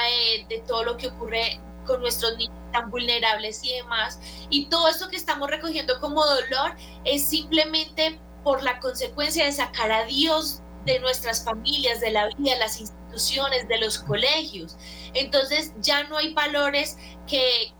de, 0.47 0.63
todo 0.67 0.83
lo 0.83 0.97
que 0.97 1.07
ocurre 1.07 1.59
con 1.85 2.01
nuestros 2.01 2.37
niños 2.37 2.55
tan 2.71 2.89
vulnerables 2.89 3.63
y 3.63 3.73
demás. 3.73 4.19
Y 4.49 4.67
todo 4.67 4.87
esto 4.87 5.09
que 5.09 5.17
estamos 5.17 5.49
recogiendo 5.49 5.99
como 5.99 6.25
dolor 6.25 6.75
es 7.03 7.27
simplemente 7.27 8.19
por 8.43 8.63
la 8.63 8.79
consecuencia 8.79 9.45
de 9.45 9.51
sacar 9.51 9.91
a 9.91 10.05
Dios 10.05 10.61
de 10.85 10.99
nuestras 10.99 11.43
familias, 11.43 12.01
de 12.01 12.11
la 12.11 12.27
vida, 12.29 12.57
las 12.57 12.79
instituciones, 12.79 13.67
de 13.67 13.77
los 13.77 13.99
colegios. 13.99 14.77
Entonces 15.13 15.73
ya 15.79 16.03
no 16.05 16.17
hay 16.17 16.33
valores 16.33 16.97
que, 17.27 17.73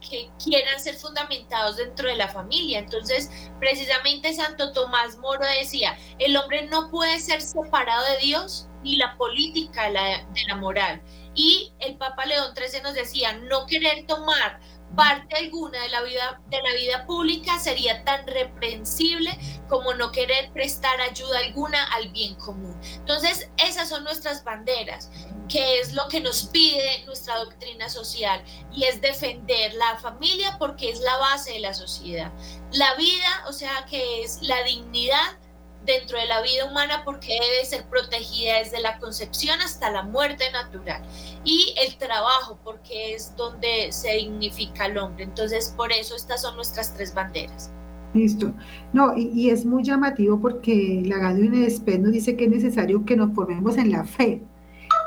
quieran 0.43 0.79
ser 0.79 0.95
fundamentados 0.95 1.77
dentro 1.77 2.07
de 2.09 2.15
la 2.15 2.27
familia. 2.27 2.79
Entonces, 2.79 3.29
precisamente 3.59 4.33
Santo 4.33 4.73
Tomás 4.73 5.17
Moro 5.17 5.45
decía, 5.59 5.97
el 6.19 6.35
hombre 6.35 6.67
no 6.67 6.89
puede 6.89 7.19
ser 7.19 7.41
separado 7.41 8.05
de 8.07 8.17
Dios 8.17 8.67
ni 8.83 8.97
la 8.97 9.15
política 9.17 9.85
de 9.85 10.43
la 10.47 10.55
moral. 10.55 11.01
Y 11.33 11.71
el 11.79 11.95
Papa 11.97 12.25
León 12.25 12.53
XIII 12.55 12.81
nos 12.81 12.93
decía, 12.93 13.33
no 13.33 13.65
querer 13.65 14.05
tomar 14.05 14.59
parte 14.95 15.35
alguna 15.35 15.81
de 15.81 15.89
la 15.89 16.01
vida 16.01 16.41
de 16.49 16.61
la 16.61 16.73
vida 16.73 17.05
pública 17.05 17.59
sería 17.59 18.03
tan 18.03 18.27
reprensible 18.27 19.37
como 19.67 19.93
no 19.93 20.11
querer 20.11 20.51
prestar 20.51 20.99
ayuda 21.01 21.39
alguna 21.39 21.83
al 21.93 22.09
bien 22.09 22.35
común. 22.35 22.79
Entonces, 22.95 23.49
esas 23.57 23.89
son 23.89 24.03
nuestras 24.03 24.43
banderas, 24.43 25.09
que 25.47 25.79
es 25.79 25.93
lo 25.93 26.07
que 26.07 26.19
nos 26.19 26.43
pide 26.47 27.03
nuestra 27.05 27.37
doctrina 27.37 27.89
social 27.89 28.43
y 28.73 28.83
es 28.83 29.01
defender 29.01 29.73
la 29.75 29.97
familia 29.97 30.57
porque 30.59 30.89
es 30.89 30.99
la 30.99 31.17
base 31.17 31.53
de 31.53 31.59
la 31.59 31.73
sociedad. 31.73 32.31
La 32.71 32.95
vida, 32.95 33.45
o 33.47 33.53
sea, 33.53 33.85
que 33.89 34.23
es 34.23 34.41
la 34.41 34.63
dignidad 34.63 35.37
dentro 35.85 36.17
de 36.17 36.25
la 36.27 36.41
vida 36.41 36.65
humana 36.69 37.01
porque 37.03 37.33
debe 37.33 37.65
ser 37.65 37.85
protegida 37.85 38.59
desde 38.59 38.81
la 38.81 38.99
concepción 38.99 39.59
hasta 39.61 39.89
la 39.91 40.03
muerte 40.03 40.45
natural. 40.51 41.01
Y 41.43 41.73
el 41.85 41.97
trabajo 41.97 42.59
porque 42.63 43.15
es 43.15 43.35
donde 43.35 43.91
se 43.91 44.13
dignifica 44.13 44.85
al 44.85 44.97
hombre. 44.97 45.23
Entonces, 45.23 45.73
por 45.75 45.91
eso 45.91 46.15
estas 46.15 46.41
son 46.41 46.55
nuestras 46.55 46.93
tres 46.93 47.13
banderas. 47.13 47.71
Listo. 48.13 48.53
No, 48.91 49.15
y, 49.15 49.49
es 49.49 49.65
muy 49.65 49.83
llamativo 49.83 50.39
porque 50.39 51.01
la 51.05 51.17
Gadio 51.17 51.45
Inesped 51.45 51.99
nos 51.99 52.11
dice 52.11 52.35
que 52.35 52.45
es 52.45 52.51
necesario 52.51 53.05
que 53.05 53.15
nos 53.15 53.33
formemos 53.33 53.77
en 53.77 53.91
la 53.91 54.03
fe. 54.03 54.43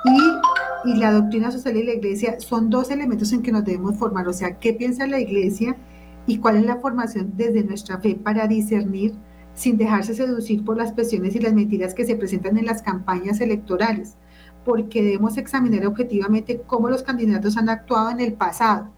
Y, 0.07 0.90
y 0.90 0.97
la 0.97 1.12
doctrina 1.12 1.50
social 1.50 1.76
y 1.76 1.85
la 1.85 1.95
iglesia 1.95 2.40
son 2.40 2.71
dos 2.71 2.90
elementos 2.90 3.33
en 3.33 3.43
que 3.43 3.52
nos 3.52 3.64
debemos 3.64 3.97
formar. 3.99 4.26
O 4.26 4.33
sea, 4.33 4.59
¿qué 4.59 4.73
piensa 4.73 5.07
la 5.07 5.21
iglesia 5.21 5.76
y 6.26 6.38
cuál 6.38 6.57
es 6.57 6.64
la 6.64 6.76
formación 6.76 7.33
desde 7.37 7.62
nuestra 7.62 7.99
fe 7.99 8.14
para 8.14 8.47
discernir? 8.47 9.14
Sin 9.54 9.76
dejarse 9.76 10.14
seducir 10.14 10.64
por 10.64 10.76
las 10.76 10.92
presiones 10.92 11.34
y 11.34 11.40
las 11.40 11.54
mentiras 11.54 11.94
que 11.94 12.04
se 12.04 12.16
presentan 12.16 12.58
en 12.58 12.66
las 12.66 12.82
campañas 12.82 13.40
electorales, 13.40 14.16
porque 14.64 15.02
debemos 15.02 15.37
examinar 15.37 15.87
objetivamente 15.87 16.61
cómo 16.66 16.88
los 16.88 17.02
candidatos 17.02 17.56
han 17.56 17.68
actuado 17.68 18.11
en 18.11 18.20
el 18.20 18.34
pasado 18.34 18.90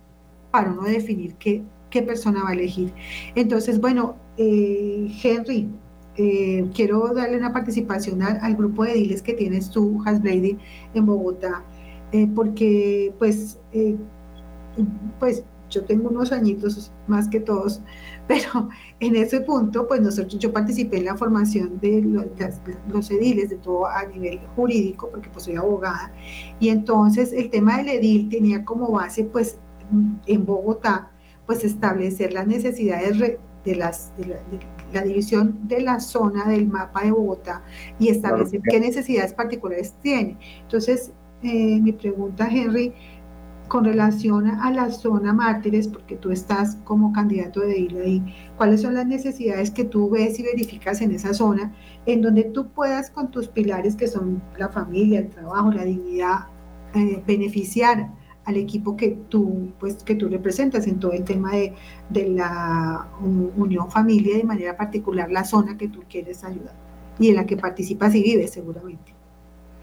para 0.50 0.70
uno 0.70 0.84
definir 0.84 1.34
qué, 1.34 1.62
qué 1.90 2.02
persona 2.02 2.42
va 2.42 2.50
a 2.50 2.52
elegir. 2.54 2.92
Entonces, 3.34 3.80
bueno, 3.80 4.16
eh, 4.38 5.12
Henry, 5.22 5.68
eh, 6.16 6.70
quiero 6.74 7.12
darle 7.12 7.36
una 7.36 7.52
participación 7.52 8.22
al, 8.22 8.56
grupo 8.56 8.84
de 8.84 8.94
diles 8.94 9.22
que 9.22 9.34
tienes 9.34 9.70
tú, 9.70 10.02
Hasbrady, 10.06 10.56
en 10.94 11.06
Bogotá, 11.06 11.62
eh, 12.12 12.26
porque 12.34 13.12
pues, 13.18 13.58
pues 15.18 15.44
yo 15.68 15.84
tengo 15.84 16.08
unos 16.08 16.32
añitos 16.32 16.92
más 17.06 17.28
que 17.28 17.40
todos, 17.40 17.80
pero 18.28 18.68
en 19.00 19.16
ese 19.16 19.40
punto, 19.40 19.86
pues 19.86 20.00
nosotros, 20.00 20.38
yo 20.38 20.52
participé 20.52 20.98
en 20.98 21.04
la 21.06 21.16
formación 21.16 21.78
de 21.80 22.02
los, 22.02 23.10
ediles, 23.10 23.50
de 23.50 23.56
todo 23.56 23.86
a 23.86 24.04
nivel 24.04 24.40
jurídico, 24.56 25.08
porque 25.10 25.28
pues 25.30 25.44
soy 25.44 25.56
abogada, 25.56 26.12
y 26.58 26.70
entonces 26.70 27.32
el 27.32 27.50
tema 27.50 27.78
del 27.78 27.88
edil 27.88 28.28
tenía 28.28 28.64
como 28.64 28.90
base, 28.90 29.24
pues 29.24 29.58
en 30.26 30.44
Bogotá, 30.44 31.10
pues 31.46 31.62
establecer 31.62 32.32
las 32.32 32.46
necesidades 32.46 33.18
de, 33.64 33.76
las, 33.76 34.12
de 34.16 34.40
la, 34.92 35.02
división 35.02 35.68
de 35.68 35.80
la 35.80 36.00
zona 36.00 36.46
del 36.48 36.66
mapa 36.66 37.04
de 37.04 37.12
Bogotá 37.12 37.62
y 38.00 38.08
establecer 38.08 38.60
qué 38.68 38.80
necesidades 38.80 39.32
particulares 39.32 39.94
tiene. 40.02 40.36
Entonces, 40.62 41.12
eh, 41.42 41.80
mi 41.80 41.92
pregunta, 41.92 42.48
Henry, 42.50 42.92
con 43.68 43.84
relación 43.84 44.46
a 44.46 44.70
la 44.70 44.90
zona 44.90 45.32
mártires, 45.32 45.88
porque 45.88 46.16
tú 46.16 46.30
estás 46.30 46.76
como 46.84 47.12
candidato 47.12 47.60
de 47.60 47.78
ir 47.78 47.96
ahí, 47.98 48.22
cuáles 48.56 48.82
son 48.82 48.94
las 48.94 49.06
necesidades 49.06 49.70
que 49.70 49.84
tú 49.84 50.10
ves 50.10 50.38
y 50.38 50.42
verificas 50.42 51.00
en 51.00 51.12
esa 51.12 51.34
zona, 51.34 51.72
en 52.06 52.22
donde 52.22 52.44
tú 52.44 52.68
puedas 52.68 53.10
con 53.10 53.30
tus 53.30 53.48
pilares 53.48 53.96
que 53.96 54.06
son 54.06 54.42
la 54.58 54.68
familia, 54.68 55.20
el 55.20 55.30
trabajo, 55.30 55.72
la 55.72 55.84
dignidad, 55.84 56.46
eh, 56.94 57.22
beneficiar 57.26 58.10
al 58.44 58.56
equipo 58.56 58.96
que 58.96 59.18
tú, 59.28 59.72
pues, 59.80 59.96
que 60.04 60.14
tú 60.14 60.28
representas 60.28 60.86
en 60.86 61.00
todo 61.00 61.12
el 61.12 61.24
tema 61.24 61.52
de, 61.52 61.74
de 62.10 62.28
la 62.28 63.08
unión 63.56 63.90
familia, 63.90 64.36
de 64.36 64.44
manera 64.44 64.76
particular 64.76 65.30
la 65.30 65.44
zona 65.44 65.76
que 65.76 65.88
tú 65.88 66.04
quieres 66.08 66.44
ayudar 66.44 66.74
y 67.18 67.30
en 67.30 67.36
la 67.36 67.46
que 67.46 67.56
participas 67.56 68.14
y 68.14 68.22
vives 68.22 68.52
seguramente. 68.52 69.15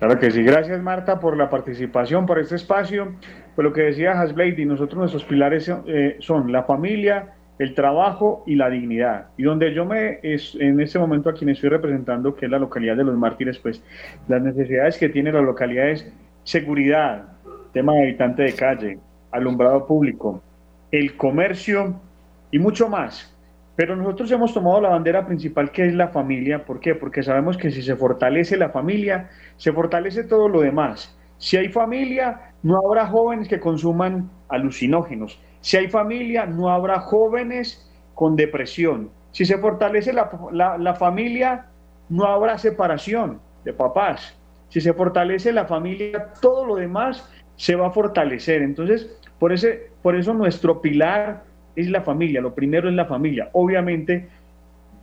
Claro 0.04 0.20
que 0.20 0.32
sí, 0.32 0.44
gracias 0.44 0.82
Marta 0.82 1.18
por 1.18 1.38
la 1.38 1.50
participación, 1.50 2.26
por 2.26 2.38
este 2.38 2.56
espacio. 2.56 3.16
Pues 3.56 3.64
lo 3.64 3.72
que 3.72 3.84
decía 3.84 4.20
Hasblade, 4.20 4.66
nosotros 4.66 5.00
nuestros 5.00 5.24
pilares 5.24 5.72
eh, 5.88 6.18
son 6.20 6.52
la 6.52 6.64
familia, 6.64 7.36
el 7.58 7.74
trabajo 7.74 8.44
y 8.46 8.56
la 8.56 8.70
dignidad. 8.70 9.28
Y 9.38 9.44
donde 9.44 9.74
yo 9.74 9.86
me, 9.86 10.20
es, 10.22 10.58
en 10.60 10.82
este 10.82 11.00
momento 11.00 11.30
a 11.30 11.34
quien 11.34 11.52
estoy 11.52 11.70
representando, 11.70 12.36
que 12.36 12.48
es 12.48 12.52
la 12.52 12.60
localidad 12.60 12.98
de 12.98 13.06
los 13.06 13.16
mártires, 13.16 13.58
pues 13.60 13.82
las 14.28 14.42
necesidades 14.42 14.98
que 14.98 15.08
tiene 15.08 15.32
la 15.32 15.42
localidad 15.42 15.88
es 15.88 16.12
seguridad, 16.44 17.24
tema 17.72 17.94
de 17.94 18.04
habitante 18.04 18.44
de 18.44 18.56
calle, 18.56 19.00
alumbrado 19.32 19.88
público, 19.88 20.44
el 20.92 21.16
comercio 21.16 21.98
y 22.52 22.60
mucho 22.60 22.90
más. 22.90 23.33
Pero 23.76 23.96
nosotros 23.96 24.32
hemos 24.32 24.54
tomado 24.54 24.82
la 24.82 24.90
bandera 24.90 25.26
principal 25.26 25.72
que 25.72 25.88
es 25.88 25.94
la 25.94 26.10
familia. 26.10 26.64
¿Por 26.66 26.80
qué? 26.80 26.94
Porque 26.94 27.24
sabemos 27.24 27.58
que 27.58 27.72
si 27.72 27.82
se 27.82 27.96
fortalece 27.96 28.56
la 28.56 28.70
familia, 28.70 29.30
se 29.58 29.72
fortalece 29.72 30.24
todo 30.24 30.48
lo 30.48 30.62
demás. 30.62 31.18
Si 31.38 31.58
hay 31.58 31.70
familia, 31.70 32.54
no 32.62 32.78
habrá 32.86 33.08
jóvenes 33.08 33.48
que 33.48 33.60
consuman 33.60 34.30
alucinógenos. 34.48 35.40
Si 35.62 35.78
hay 35.78 35.88
familia, 35.88 36.46
no 36.46 36.70
habrá 36.70 37.00
jóvenes 37.00 37.90
con 38.14 38.36
depresión. 38.36 39.10
Si 39.32 39.46
se 39.46 39.58
fortalece 39.58 40.14
la, 40.14 40.96
familia, 40.96 41.66
no 42.10 42.26
habrá 42.26 42.58
separación 42.60 43.42
de 43.66 43.74
papás. 43.74 44.38
Si 44.70 44.80
se 44.82 44.94
fortalece 44.94 45.52
la 45.52 45.66
familia, 45.66 46.32
todo 46.42 46.66
lo 46.66 46.76
demás 46.76 47.28
se 47.56 47.76
va 47.76 47.88
a 47.88 47.92
fortalecer. 47.92 48.62
Entonces, 48.62 49.18
por, 49.40 49.52
ese, 49.52 49.90
por 50.04 50.16
eso 50.16 50.34
nuestro 50.34 50.82
pilar 50.82 51.44
es 51.76 51.90
la 51.90 52.02
familia, 52.02 52.42
lo 52.42 52.54
primero 52.54 52.90
es 52.90 52.96
la 52.96 53.06
familia, 53.06 53.50
obviamente 53.54 54.30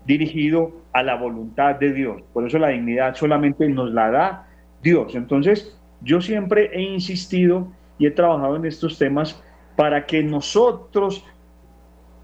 dirigido 0.06 0.72
a 0.92 1.02
la 1.02 1.14
voluntad 1.14 1.76
de 1.76 1.92
Dios. 1.92 2.22
Por 2.32 2.46
eso 2.46 2.58
la 2.58 2.68
dignidad 2.68 3.14
solamente 3.14 3.68
nos 3.68 3.92
la 3.92 4.10
da 4.10 4.48
Dios. 4.82 5.14
Entonces, 5.14 5.78
yo 6.00 6.20
siempre 6.20 6.70
he 6.72 6.82
insistido 6.82 7.68
y 7.98 8.06
he 8.06 8.10
trabajado 8.10 8.56
en 8.56 8.64
estos 8.64 8.98
temas 8.98 9.42
para 9.76 10.06
que 10.06 10.22
nosotros 10.22 11.24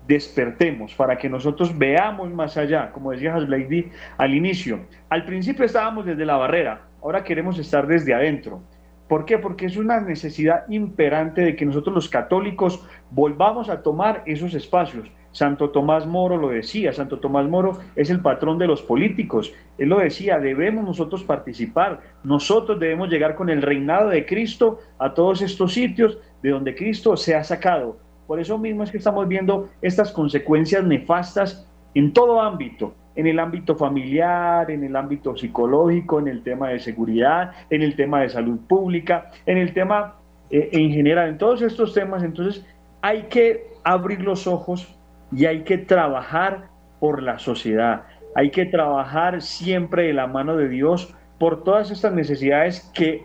despertemos, 0.07 0.95
para 0.95 1.19
que 1.19 1.29
nosotros 1.29 1.77
veamos 1.77 2.31
más 2.33 2.57
allá, 2.57 2.93
como 2.93 3.11
decía 3.11 3.35
Hasblady 3.35 3.91
al 4.17 4.35
inicio. 4.35 4.81
Al 5.09 5.25
principio 5.25 5.65
estábamos 5.65 6.07
desde 6.07 6.25
la 6.25 6.37
barrera, 6.37 6.83
ahora 7.03 7.25
queremos 7.25 7.59
estar 7.59 7.87
desde 7.87 8.15
adentro. 8.15 8.63
¿Por 9.09 9.25
qué? 9.25 9.39
Porque 9.39 9.67
es 9.67 9.77
una 9.77 10.01
necesidad 10.01 10.65
imperante 10.69 11.43
de 11.43 11.57
que 11.57 11.65
nosotros 11.65 11.95
los 11.95 12.09
católicos 12.09 12.85
volvamos 13.11 13.69
a 13.69 13.83
tomar 13.83 14.23
esos 14.27 14.55
espacios. 14.55 15.09
Santo 15.31 15.71
Tomás 15.71 16.07
Moro 16.07 16.39
lo 16.39 16.49
decía, 16.49 16.93
Santo 16.93 17.19
Tomás 17.19 17.47
Moro 17.47 17.79
es 17.95 18.09
el 18.11 18.21
patrón 18.21 18.59
de 18.59 18.67
los 18.67 18.83
políticos. 18.83 19.53
Él 19.77 19.91
lo 19.91 19.99
decía, 19.99 20.39
debemos 20.39 20.85
nosotros 20.85 21.23
participar, 21.23 22.01
nosotros 22.25 22.81
debemos 22.81 23.11
llegar 23.11 23.35
con 23.35 23.51
el 23.51 23.61
reinado 23.63 24.09
de 24.09 24.25
Cristo 24.25 24.79
a 24.99 25.13
todos 25.13 25.43
estos 25.43 25.75
sitios 25.75 26.19
de 26.43 26.51
donde 26.51 26.75
Cristo 26.75 27.17
se 27.17 27.35
ha 27.35 27.45
sacado. 27.45 27.99
Por 28.27 28.41
eso 28.41 28.59
mismo 28.59 28.83
es 28.83 28.91
que 28.91 28.99
estamos 28.99 29.29
viendo 29.29 29.69
estas 29.83 30.11
consecuencias 30.11 30.83
nefastas 30.85 31.71
en 31.95 32.13
todo 32.13 32.41
ámbito, 32.41 32.95
en 33.17 33.27
el 33.27 33.39
ámbito 33.39 33.75
familiar, 33.75 34.71
en 34.71 34.85
el 34.85 34.95
ámbito 34.95 35.37
psicológico, 35.37 36.21
en 36.21 36.29
el 36.29 36.43
tema 36.43 36.69
de 36.69 36.79
seguridad, 36.79 37.53
en 37.71 37.83
el 37.83 37.97
tema 37.97 38.21
de 38.21 38.29
salud 38.29 38.59
pública, 38.69 39.31
en 39.47 39.59
el 39.59 39.73
tema 39.73 40.17
eh, 40.51 40.69
en 40.73 40.93
general, 40.93 41.31
en 41.31 41.39
todos 41.39 41.63
estos 41.63 41.95
temas. 41.95 42.23
Entonces 42.23 42.65
hay 43.01 43.25
que 43.25 43.69
abrir 43.85 44.21
los 44.21 44.47
ojos 44.47 44.95
y 45.33 45.47
hay 45.47 45.63
que 45.65 45.79
trabajar 45.79 46.69
por 47.01 47.23
la 47.23 47.39
sociedad. 47.39 48.03
Hay 48.35 48.51
que 48.51 48.67
trabajar 48.67 49.41
siempre 49.41 50.05
de 50.05 50.13
la 50.13 50.27
mano 50.27 50.57
de 50.57 50.69
Dios 50.69 51.15
por 51.39 51.65
todas 51.65 51.91
estas 51.91 52.13
necesidades 52.13 52.91
que 52.95 53.25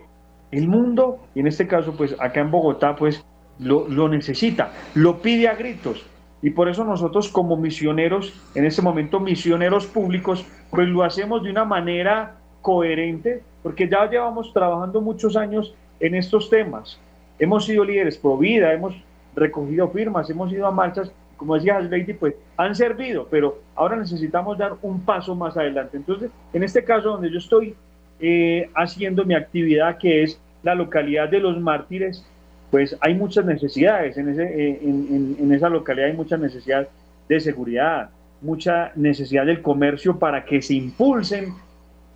el 0.51 0.67
mundo, 0.67 1.19
y 1.36 1.41
en 1.41 1.47
este 1.47 1.67
caso 1.67 1.93
pues 1.97 2.15
acá 2.19 2.41
en 2.41 2.51
Bogotá 2.51 2.95
pues 2.95 3.25
lo, 3.60 3.88
lo 3.88 4.10
necesita, 4.10 4.71
lo 4.95 5.21
pide 5.21 5.47
a 5.47 5.56
gritos. 5.56 6.06
Y 6.41 6.49
por 6.49 6.69
eso 6.69 6.84
nosotros 6.84 7.30
como 7.30 7.56
misioneros, 7.56 8.34
en 8.56 8.65
este 8.65 8.82
momento 8.82 9.19
misioneros 9.19 9.86
públicos, 9.86 10.45
pues 10.69 10.88
lo 10.88 11.04
hacemos 11.04 11.43
de 11.43 11.51
una 11.51 11.65
manera 11.65 12.36
coherente, 12.62 13.43
porque 13.62 13.88
ya 13.88 14.10
llevamos 14.10 14.51
trabajando 14.54 15.01
muchos 15.01 15.36
años 15.36 15.75
en 15.99 16.15
estos 16.15 16.49
temas. 16.49 16.99
Hemos 17.38 17.65
sido 17.65 17.86
líderes 17.86 18.17
pro 18.17 18.38
vida, 18.38 18.73
hemos 18.73 18.95
recogido 19.36 19.89
firmas, 19.89 20.30
hemos 20.30 20.51
ido 20.51 20.65
a 20.65 20.71
marchas, 20.71 21.12
como 21.38 21.56
decía 21.56 21.80
Lady, 21.80 22.13
pues 22.13 22.36
han 22.58 22.75
servido, 22.75 23.27
pero 23.30 23.60
ahora 23.75 23.95
necesitamos 23.95 24.58
dar 24.58 24.75
un 24.82 25.01
paso 25.01 25.36
más 25.36 25.58
adelante. 25.58 25.97
Entonces, 25.97 26.32
en 26.54 26.63
este 26.63 26.84
caso 26.84 27.10
donde 27.10 27.32
yo 27.32 27.38
estoy 27.38 27.75
eh, 28.19 28.69
haciendo 28.75 29.25
mi 29.25 29.34
actividad, 29.34 29.97
que 29.97 30.23
es 30.23 30.39
la 30.63 30.75
localidad 30.75 31.30
de 31.30 31.39
los 31.39 31.60
mártires, 31.60 32.25
pues 32.72 32.98
hay 33.02 33.14
muchas 33.14 33.46
necesidades, 33.46 34.18
eh, 34.18 34.80
en, 34.82 35.52
esa 35.54 35.70
localidad 35.70 36.08
hay 36.08 36.16
mucha 36.16 36.38
necesidad 36.38 36.88
de 37.28 37.40
seguridad, 37.42 38.10
mucha 38.42 38.94
necesidad 38.96 39.46
del 39.46 39.62
comercio 39.62 40.18
para 40.18 40.46
que 40.46 40.62
se 40.62 40.76
impulsen 40.76 41.54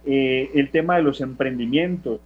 eh, 0.06 0.50
el 0.56 0.72
tema 0.72 0.96
de 0.96 1.04
los 1.04 1.20
emprendimientos, 1.20 2.22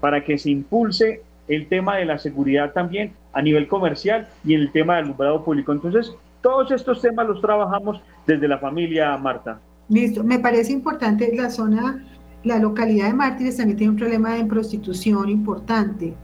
para 0.00 0.22
que 0.22 0.36
se 0.36 0.50
impulse 0.50 1.22
el 1.48 1.66
tema 1.66 1.96
de 1.96 2.04
la 2.04 2.18
seguridad 2.18 2.72
también 2.72 3.12
a 3.32 3.40
nivel 3.40 3.66
comercial 3.66 4.28
y 4.44 4.54
el 4.54 4.70
tema 4.70 4.96
del 4.96 5.06
alumbrado 5.06 5.42
público. 5.42 5.72
Entonces, 5.72 6.14
todos 6.42 6.70
estos 6.70 7.00
temas 7.00 7.26
los 7.26 7.40
trabajamos 7.40 8.00
desde 8.26 8.46
la 8.46 8.58
familia 8.58 9.16
Marta. 9.16 9.58
Listo, 9.88 10.22
me 10.22 10.38
parece 10.38 10.72
importante 10.72 11.34
la 11.34 11.48
zona, 11.48 12.04
la 12.42 12.58
localidad 12.58 13.06
de 13.06 13.14
Mártires 13.14 13.56
también 13.56 13.78
tiene 13.78 13.90
un 13.92 13.98
problema 13.98 14.34
de 14.34 14.44
prostitución 14.44 15.30
importante. 15.30 16.14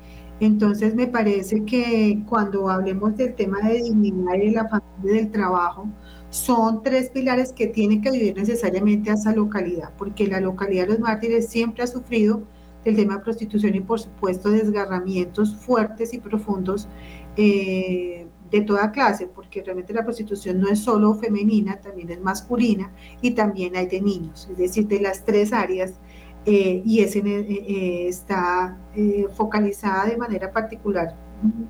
Entonces 0.41 0.95
me 0.95 1.07
parece 1.07 1.65
que 1.67 2.23
cuando 2.27 2.71
hablemos 2.71 3.15
del 3.17 3.35
tema 3.35 3.61
de 3.61 3.83
dignidad 3.83 4.35
y 4.37 4.47
de 4.47 4.53
la 4.53 4.69
familia 4.69 5.23
del 5.23 5.31
trabajo, 5.31 5.87
son 6.31 6.83
tres 6.83 7.11
pilares 7.11 7.53
que 7.53 7.67
tienen 7.67 8.01
que 8.01 8.11
vivir 8.11 8.37
necesariamente 8.37 9.11
a 9.11 9.15
esa 9.15 9.35
localidad, 9.35 9.91
porque 9.99 10.27
la 10.27 10.41
localidad 10.41 10.85
de 10.85 10.93
los 10.95 11.01
mártires 11.01 11.49
siempre 11.49 11.83
ha 11.83 11.87
sufrido 11.87 12.43
del 12.85 12.97
tema 12.97 13.17
de 13.17 13.25
prostitución 13.25 13.75
y 13.75 13.81
por 13.81 14.01
supuesto 14.01 14.51
desgarramientos 14.51 15.55
fuertes 15.57 16.15
y 16.15 16.19
profundos 16.19 16.89
eh, 17.37 18.27
de 18.51 18.61
toda 18.63 18.91
clase, 18.93 19.27
porque 19.27 19.63
realmente 19.63 19.93
la 19.93 20.05
prostitución 20.05 20.61
no 20.61 20.69
es 20.69 20.81
solo 20.81 21.15
femenina, 21.15 21.81
también 21.81 22.11
es 22.11 22.21
masculina 22.21 22.91
y 23.21 23.33
también 23.33 23.77
hay 23.77 23.87
de 23.87 24.01
niños, 24.01 24.49
es 24.51 24.57
decir, 24.57 24.89
de 24.89 25.01
las 25.01 25.25
tres 25.25 25.53
áreas 25.53 25.95
eh, 26.53 26.83
y 26.85 26.99
ese, 26.99 27.21
eh, 27.21 28.09
está 28.09 28.77
focalizada 29.35 30.07
de 30.07 30.17
manera 30.17 30.51
particular, 30.51 31.15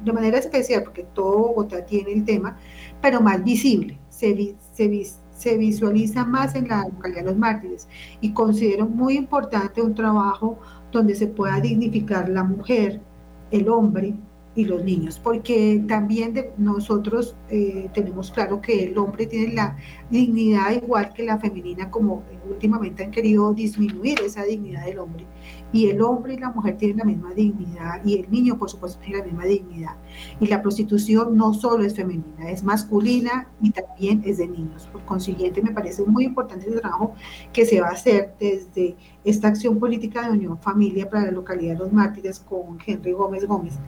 de 0.03 0.11
manera 0.11 0.39
especial, 0.39 0.85
porque 0.85 1.05
todo 1.13 1.37
Bogotá 1.37 1.85
tiene 1.85 2.15
el 2.15 2.25
tema, 2.25 2.57
pero 3.03 3.21
más 3.21 3.45
visible. 3.45 3.99
Se, 4.09 5.59
visualiza 5.59 6.25
más 6.25 6.55
en 6.55 6.69
la 6.69 6.85
localidad 6.85 7.21
de 7.21 7.27
los 7.27 7.37
mártires 7.37 7.89
y 8.23 8.33
considero 8.33 8.87
muy 8.87 9.19
importante 9.19 9.83
un 9.83 9.95
trabajo 9.95 10.59
donde 10.91 11.15
se 11.15 11.27
pueda 11.27 11.61
dignificar 11.61 12.31
la 12.31 12.43
mujer, 12.43 13.03
el 13.51 13.69
hombre, 13.69 14.15
y 14.61 14.65
los 14.65 14.85
niños, 14.85 15.19
porque 15.19 15.83
también 15.89 16.35
de 16.35 16.53
nosotros 16.59 17.35
eh, 17.49 17.89
tenemos 17.95 18.31
claro 18.31 18.61
que 18.61 18.85
el 18.85 18.99
hombre 18.99 19.27
tiene 19.27 19.55
la 19.55 19.77
dignidad 20.11 20.71
igual 20.73 21.13
que 21.15 21.25
la 21.25 21.39
femenina, 21.39 21.91
como 21.91 22.23
últimamente 22.49 23.05
han 23.05 23.11
querido 23.11 23.55
disminuir 23.55 24.21
esa 24.21 24.45
dignidad 24.45 24.85
del 24.85 24.99
hombre. 24.99 25.25
Y 25.73 25.87
el 25.87 26.03
hombre 26.03 26.35
y 26.35 26.39
la 26.39 26.51
mujer 26.51 26.77
tienen 26.77 26.99
la 26.99 27.05
misma 27.05 27.33
dignidad, 27.33 28.05
y 28.05 28.19
el 28.21 28.31
niño, 28.31 28.59
por 28.59 28.69
supuesto, 28.69 29.01
tiene 29.01 29.21
la 29.21 29.25
misma 29.25 29.45
dignidad. 29.45 29.97
Y 30.41 30.47
la 30.47 30.61
prostitución 30.61 31.37
no 31.37 31.55
solo 31.55 31.85
es 31.85 31.95
femenina, 31.95 32.51
es 32.51 32.63
masculina 32.63 33.49
y 33.63 33.71
también 33.71 34.23
es 34.27 34.39
de 34.39 34.49
niños. 34.49 34.89
Por 34.93 35.03
consiguiente, 35.05 35.63
me 35.63 35.71
parece 35.71 36.05
muy 36.05 36.25
importante 36.25 36.69
el 36.69 36.81
trabajo 36.81 37.15
que 37.53 37.65
se 37.65 37.81
va 37.81 37.89
a 37.89 37.93
hacer 37.93 38.35
desde 38.39 38.97
esta 39.25 39.49
acción 39.49 39.79
política 39.79 40.23
de 40.23 40.33
Unión 40.33 40.59
Familia 40.59 41.09
para 41.09 41.27
la 41.27 41.31
localidad 41.31 41.75
de 41.75 41.79
los 41.79 41.93
mártires 41.93 42.41
con 42.41 42.79
Henry 42.85 43.13
Gómez 43.13 43.47
Gómez 43.47 43.79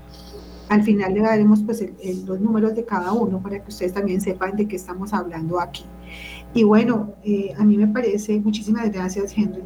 al 0.68 0.82
final 0.82 1.14
le 1.14 1.20
daremos 1.20 1.62
pues 1.62 1.84
los 2.26 2.40
números 2.40 2.74
de 2.74 2.84
cada 2.84 3.12
uno 3.12 3.42
para 3.42 3.62
que 3.62 3.68
ustedes 3.68 3.92
también 3.92 4.20
sepan 4.20 4.56
de 4.56 4.66
qué 4.66 4.76
estamos 4.76 5.12
hablando 5.12 5.60
aquí. 5.60 5.84
Y 6.54 6.64
bueno, 6.64 7.14
eh, 7.24 7.52
a 7.58 7.64
mí 7.64 7.76
me 7.76 7.88
parece, 7.88 8.40
muchísimas 8.40 8.90
gracias 8.90 9.36
Henry, 9.36 9.62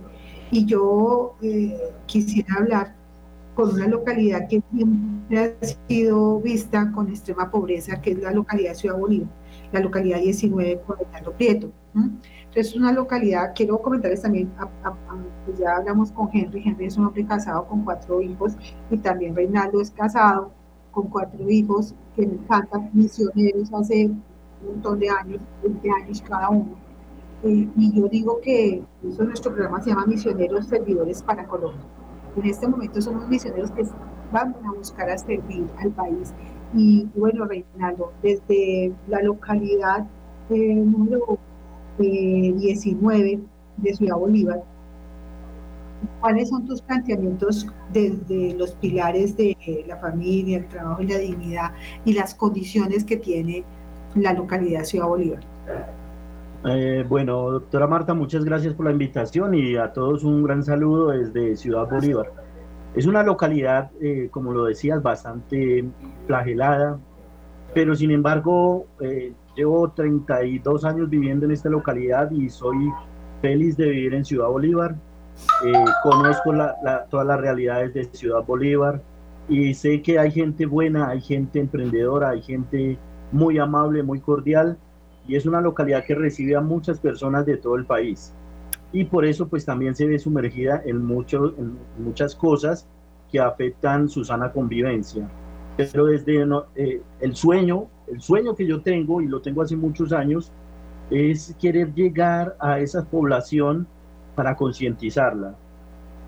y 0.51 0.65
yo 0.65 1.37
eh, 1.43 1.77
quisiera 2.07 2.55
hablar 2.59 2.95
con 3.55 3.73
una 3.73 3.89
localidad 3.89 4.47
que 4.49 4.63
siempre 4.73 5.57
ha 5.63 5.67
sido 5.89 6.41
vista 6.41 6.93
con 6.93 7.09
extrema 7.09 7.51
pobreza, 7.51 8.01
que 8.01 8.13
es 8.13 8.19
la 8.19 8.31
localidad 8.31 8.71
de 8.71 8.77
Ciudad 8.77 8.99
Bolívar, 8.99 9.29
la 9.73 9.81
localidad 9.81 10.21
19 10.21 10.83
con 10.87 10.99
Reinaldo 10.99 11.33
Prieto. 11.33 11.73
Entonces, 11.95 12.69
es 12.69 12.77
una 12.77 12.93
localidad, 12.93 13.53
quiero 13.55 13.81
comentarles 13.81 14.23
también, 14.23 14.53
pues 15.47 15.59
ya 15.59 15.77
hablamos 15.77 16.13
con 16.13 16.29
Henry, 16.33 16.63
Henry 16.67 16.87
es 16.87 16.99
un 16.99 17.07
hombre 17.07 17.25
casado 17.25 17.67
con 17.67 17.83
cuatro 17.83 18.21
hijos 18.21 18.53
y 18.91 18.99
también 18.99 19.35
Reinaldo 19.35 19.81
es 19.81 19.91
casado 19.91 20.53
con 20.97 21.09
cuatro 21.09 21.47
hijos 21.51 21.95
que 22.17 22.27
me 22.27 22.33
encantan, 22.33 22.89
misioneros 22.95 23.71
hace 23.75 24.07
un 24.07 24.23
montón 24.67 24.99
de 24.99 25.11
años, 25.11 25.43
20 25.63 25.91
años 25.91 26.23
cada 26.23 26.49
uno. 26.49 26.75
Eh, 27.45 27.69
y 27.77 27.93
yo 27.93 28.09
digo 28.09 28.41
que 28.41 28.83
eso 29.07 29.25
nuestro 29.25 29.53
programa 29.53 29.83
se 29.83 29.91
llama 29.91 30.07
Misioneros 30.07 30.67
Servidores 30.67 31.23
para 31.23 31.47
Colombia. 31.47 31.85
En 32.35 32.47
este 32.47 32.67
momento 32.67 33.03
somos 33.03 33.29
misioneros 33.29 33.71
que 33.73 33.85
van 34.33 34.57
a 34.65 34.73
buscar 34.73 35.11
a 35.11 35.19
servir 35.19 35.67
al 35.79 35.91
país. 35.91 36.33
Y, 36.75 37.07
bueno, 37.15 37.45
Reinaldo, 37.45 38.13
desde 38.23 38.95
la 39.07 39.21
localidad 39.21 40.07
eh, 40.49 40.75
número 40.77 41.39
19 41.99 43.33
eh, 43.33 43.41
de 43.77 43.95
Ciudad 43.95 44.17
Bolívar, 44.17 44.65
¿Cuáles 46.21 46.49
son 46.49 46.67
tus 46.67 46.83
planteamientos 46.83 47.67
desde 47.93 48.55
los 48.55 48.73
pilares 48.73 49.37
de 49.37 49.57
la 49.87 49.97
familia, 49.97 50.59
el 50.59 50.69
trabajo 50.69 51.03
y 51.03 51.07
la 51.07 51.19
dignidad 51.19 51.73
y 52.05 52.13
las 52.13 52.35
condiciones 52.35 53.05
que 53.05 53.17
tiene 53.17 53.65
la 54.15 54.33
localidad 54.33 54.85
Ciudad 54.85 55.07
Bolívar? 55.07 55.41
Eh, 56.65 57.05
bueno, 57.09 57.51
doctora 57.51 57.87
Marta, 57.87 58.15
muchas 58.15 58.45
gracias 58.45 58.75
por 58.75 58.87
la 58.87 58.93
invitación 58.93 59.55
y 59.55 59.77
a 59.77 59.93
todos 59.93 60.25
un 60.25 60.43
gran 60.43 60.65
saludo 60.65 61.11
desde 61.11 61.57
Ciudad 61.57 61.89
Bolívar. 61.89 62.33
Es 62.95 63.07
una 63.07 63.23
localidad, 63.23 63.91
eh, 64.01 64.29
como 64.31 64.53
lo 64.53 64.65
decías, 64.65 65.03
bastante 65.03 65.85
flagelada, 66.27 66.99
pero 67.75 67.95
sin 67.95 68.11
embargo, 68.11 68.87
eh, 69.01 69.33
llevo 69.55 69.91
32 69.91 70.85
años 70.85 71.11
viviendo 71.11 71.45
en 71.45 71.53
esta 71.53 71.69
localidad 71.69 72.31
y 72.31 72.49
soy 72.49 72.91
feliz 73.43 73.77
de 73.77 73.89
vivir 73.91 74.15
en 74.15 74.25
Ciudad 74.25 74.49
Bolívar. 74.49 74.97
Eh, 75.65 75.85
conozco 76.03 76.53
todas 77.11 77.27
las 77.27 77.41
realidades 77.41 77.95
de 77.95 78.05
Ciudad 78.05 78.45
Bolívar 78.45 79.01
y 79.49 79.75
sé 79.75 80.03
que 80.03 80.19
hay 80.19 80.31
gente 80.31 80.67
buena, 80.67 81.09
hay 81.09 81.21
gente 81.21 81.61
emprendedora, 81.61 82.31
hay 82.31 82.43
gente 82.43 82.99
muy 83.33 83.59
amable, 83.59 84.03
muy 84.03 84.21
cordial 84.21 84.77
y 85.29 85.37
es 85.37 85.47
una 85.47 85.61
localidad 85.61 86.05
que 86.05 86.15
recibe 86.15 86.57
a 86.57 86.61
muchas 86.61 86.99
personas 86.99 87.47
de 87.47 87.57
todo 87.57 87.77
el 87.77 87.85
país. 87.85 88.33
Y 88.93 89.05
por 89.05 89.25
eso 89.25 89.49
pues 89.49 89.65
también 89.65 89.95
se 89.95 90.07
ve 90.07 90.19
sumergida 90.19 90.83
en, 90.85 91.05
mucho, 91.05 91.55
en 91.59 91.77
muchas 91.99 92.35
cosas 92.35 92.87
que 93.31 93.41
afectan 93.41 94.09
su 94.09 94.25
sana 94.25 94.53
convivencia. 94.53 95.29
Pero 95.77 96.07
desde 96.07 96.47
eh, 96.77 97.03
el 97.21 97.37
sueño, 97.37 97.89
el 98.07 98.21
sueño 98.21 98.55
que 98.55 98.67
yo 98.67 98.81
tengo 98.81 99.21
y 99.21 99.27
lo 99.27 99.41
tengo 99.41 99.63
hace 99.63 99.77
muchos 99.77 100.13
años, 100.13 100.53
es 101.11 101.55
querer 101.61 101.93
llegar 101.95 102.57
a 102.59 102.81
esa 102.81 103.05
población 103.05 103.87
para 104.37 104.55
concientizarla. 104.55 105.57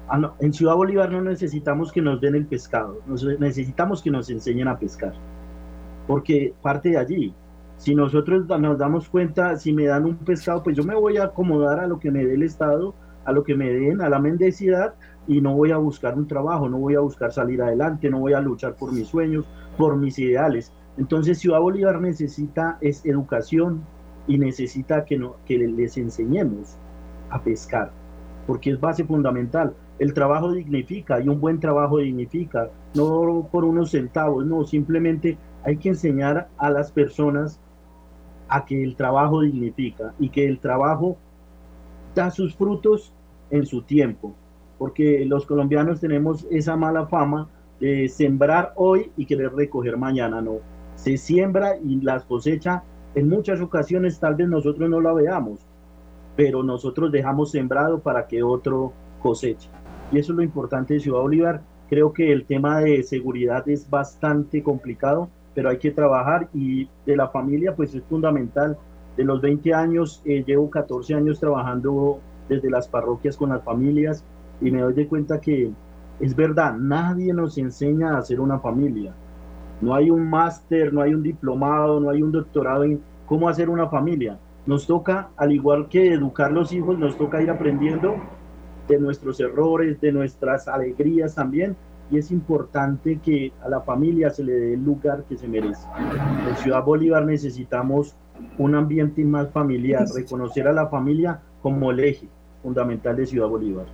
Ah, 0.09 0.33
en 0.41 0.53
Ciudad 0.53 0.75
Bolívar 0.75 1.13
no 1.13 1.21
necesitamos 1.21 1.93
que 1.93 2.01
nos 2.01 2.21
den 2.21 2.35
el 2.35 2.47
pescado, 2.47 2.99
necesitamos 3.39 4.03
que 4.03 4.11
nos 4.11 4.31
enseñen 4.31 4.67
a 4.67 4.79
pescar, 4.79 5.13
porque 6.07 6.55
parte 6.63 6.91
de 6.91 6.99
allí. 6.99 7.35
Si 7.77 7.95
nosotros 7.95 8.49
nos 8.49 8.79
damos 8.79 9.09
cuenta, 9.09 9.57
si 9.57 9.73
me 9.73 9.85
dan 9.85 10.05
un 10.05 10.17
pescado, 10.17 10.65
pues 10.65 10.77
yo 10.77 10.83
me 10.83 10.97
voy 10.97 11.19
a 11.19 11.25
acomodar 11.25 11.79
a 11.79 11.87
lo 11.87 12.01
que 12.01 12.11
me 12.11 12.25
dé 12.25 12.35
el 12.35 12.43
Estado, 12.43 12.93
a 13.25 13.31
lo 13.31 13.45
que 13.45 13.55
me 13.55 13.71
den, 13.71 14.01
a 14.01 14.09
la 14.09 14.19
mendicidad, 14.19 14.95
y 15.29 15.41
no 15.43 15.55
voy 15.55 15.71
a 15.71 15.77
buscar 15.77 16.17
un 16.17 16.27
trabajo, 16.27 16.69
no 16.69 16.79
voy 16.79 16.95
a 16.95 17.01
buscar 17.01 17.31
salir 17.31 17.63
adelante, 17.63 18.11
no 18.11 18.19
voy 18.19 18.33
a 18.33 18.41
luchar 18.41 18.75
por 18.75 18.93
mis 18.93 19.07
sueños, 19.07 19.47
por 19.77 19.97
mis 19.97 20.19
ideales. 20.19 20.73
Entonces 20.97 21.39
Ciudad 21.39 21.61
Bolívar 21.61 22.01
necesita 22.01 22.79
es 22.81 23.05
educación 23.05 23.83
y 24.27 24.39
necesita 24.39 25.05
que, 25.05 25.19
no, 25.19 25.37
que 25.45 25.59
les 25.59 25.97
enseñemos 25.99 26.77
a 27.31 27.43
pescar 27.43 27.93
porque 28.49 28.71
es 28.71 28.81
base 28.81 29.05
fundamental. 29.05 29.75
El 29.99 30.15
trabajo 30.15 30.51
dignifica 30.53 31.21
y 31.21 31.29
un 31.29 31.39
buen 31.39 31.61
trabajo 31.61 31.99
dignifica, 31.99 32.71
no 32.95 33.47
por 33.53 33.67
unos 33.67 33.91
centavos, 33.91 34.47
no, 34.47 34.65
simplemente 34.65 35.37
hay 35.65 35.77
que 35.77 35.91
enseñar 35.91 36.49
a 36.57 36.71
las 36.71 36.91
personas 36.91 37.61
a 38.49 38.65
que 38.65 38.83
el 38.83 38.97
trabajo 38.97 39.43
dignifica 39.43 40.15
y 40.19 40.31
que 40.31 40.49
el 40.49 40.61
trabajo 40.61 41.19
da 42.15 42.31
sus 42.31 42.55
frutos 42.55 43.13
en 43.51 43.67
su 43.67 43.83
tiempo, 43.83 44.35
porque 44.79 45.27
los 45.27 45.45
colombianos 45.45 46.01
tenemos 46.01 46.47
esa 46.51 46.75
mala 46.75 47.07
fama 47.07 47.51
de 47.81 48.09
sembrar 48.09 48.73
hoy 48.77 49.13
y 49.19 49.27
querer 49.27 49.53
recoger 49.53 49.99
mañana, 49.99 50.41
no. 50.41 50.61
Se 50.95 51.19
siembra 51.19 51.77
y 51.77 52.01
las 52.01 52.25
cosecha 52.25 52.83
en 53.15 53.29
muchas 53.29 53.61
ocasiones 53.61 54.19
tal 54.19 54.37
vez 54.37 54.49
nosotros 54.49 54.89
no 54.89 55.03
la 55.03 55.13
veamos, 55.13 55.67
pero 56.39 56.63
nosotros 56.63 57.11
dejamos 57.11 57.51
sembrado 57.51 57.99
para 57.99 58.29
que 58.29 58.45
otro 58.45 58.93
coseche. 59.21 59.69
Y 60.13 60.21
eso 60.21 60.33
es 60.33 60.37
lo 60.37 60.45
importante 60.45 60.95
de 60.95 61.01
Ciudad 61.01 61.21
Bolívar. 61.21 61.63
Creo 61.89 62.13
que 62.13 62.31
el 62.33 62.45
tema 62.45 62.79
de 62.79 63.03
seguridad 63.03 63.69
es 63.69 63.91
bastante 63.91 64.63
complicado, 64.63 65.29
pero 65.53 65.69
hay 65.69 65.79
que 65.79 65.91
trabajar 65.91 66.49
y 66.55 66.89
de 67.05 67.17
la 67.17 67.27
familia 67.27 67.75
pues 67.75 67.93
es 67.93 68.05
fundamental. 68.05 68.79
De 69.17 69.25
los 69.25 69.41
20 69.41 69.75
años, 69.75 70.23
eh, 70.25 70.45
llevo 70.47 70.71
14 70.71 71.13
años 71.13 71.41
trabajando 71.41 72.21
desde 72.49 72.71
las 72.71 72.87
parroquias 72.87 73.37
con 73.37 73.49
las 73.49 73.65
familias 73.65 74.25
y 74.61 74.71
me 74.71 74.83
doy 74.83 74.95
de 74.95 75.09
cuenta 75.09 75.41
que 75.41 75.73
es 76.21 76.37
verdad, 76.37 76.77
nadie 76.77 77.33
nos 77.33 77.59
enseña 77.59 78.15
a 78.15 78.19
hacer 78.19 78.39
una 78.39 78.61
familia. 78.61 79.13
No 79.81 79.93
hay 79.93 80.09
un 80.09 80.31
máster, 80.31 80.95
no 80.95 81.03
hay 81.03 81.15
un 81.15 81.25
diplomado, 81.25 81.99
no 81.99 82.11
hay 82.11 82.23
un 82.23 82.31
doctorado 82.31 82.85
en 82.85 83.01
cómo 83.27 83.49
hacer 83.49 83.69
una 83.69 83.89
familia. 83.89 84.39
Nos 84.69 84.87
toca, 84.87 85.31
al 85.39 85.53
igual 85.53 85.89
que 85.89 86.13
educar 86.13 86.53
los 86.53 86.75
hijos, 86.75 86.99
nos 86.99 87.17
toca 87.17 87.41
ir 87.41 87.49
aprendiendo 87.49 88.17
de 88.87 88.99
nuestros 88.99 89.41
errores, 89.41 89.99
de 89.99 90.13
nuestras 90.13 90.69
alegrías 90.69 91.35
también. 91.35 91.75
Y 92.11 92.19
es 92.19 92.31
importante 92.31 93.19
que 93.25 93.51
a 93.65 93.71
la 93.71 93.81
familia 93.81 94.29
se 94.29 94.45
le 94.45 94.53
dé 94.53 94.75
el 94.75 94.85
lugar 94.85 95.25
que 95.27 95.39
se 95.39 95.49
merece. 95.49 95.87
En 96.47 96.55
Ciudad 96.59 96.85
Bolívar 96.85 97.25
necesitamos 97.25 98.15
un 98.59 98.75
ambiente 98.75 99.25
más 99.25 99.51
familiar, 99.53 100.05
reconocer 100.15 100.69
a 100.69 100.75
la 100.75 100.87
familia 100.89 101.41
como 101.63 101.91
el 101.91 102.01
eje 102.01 102.29
fundamental 102.63 103.17
de 103.17 103.25
Ciudad 103.25 103.49
Bolívar. 103.49 103.87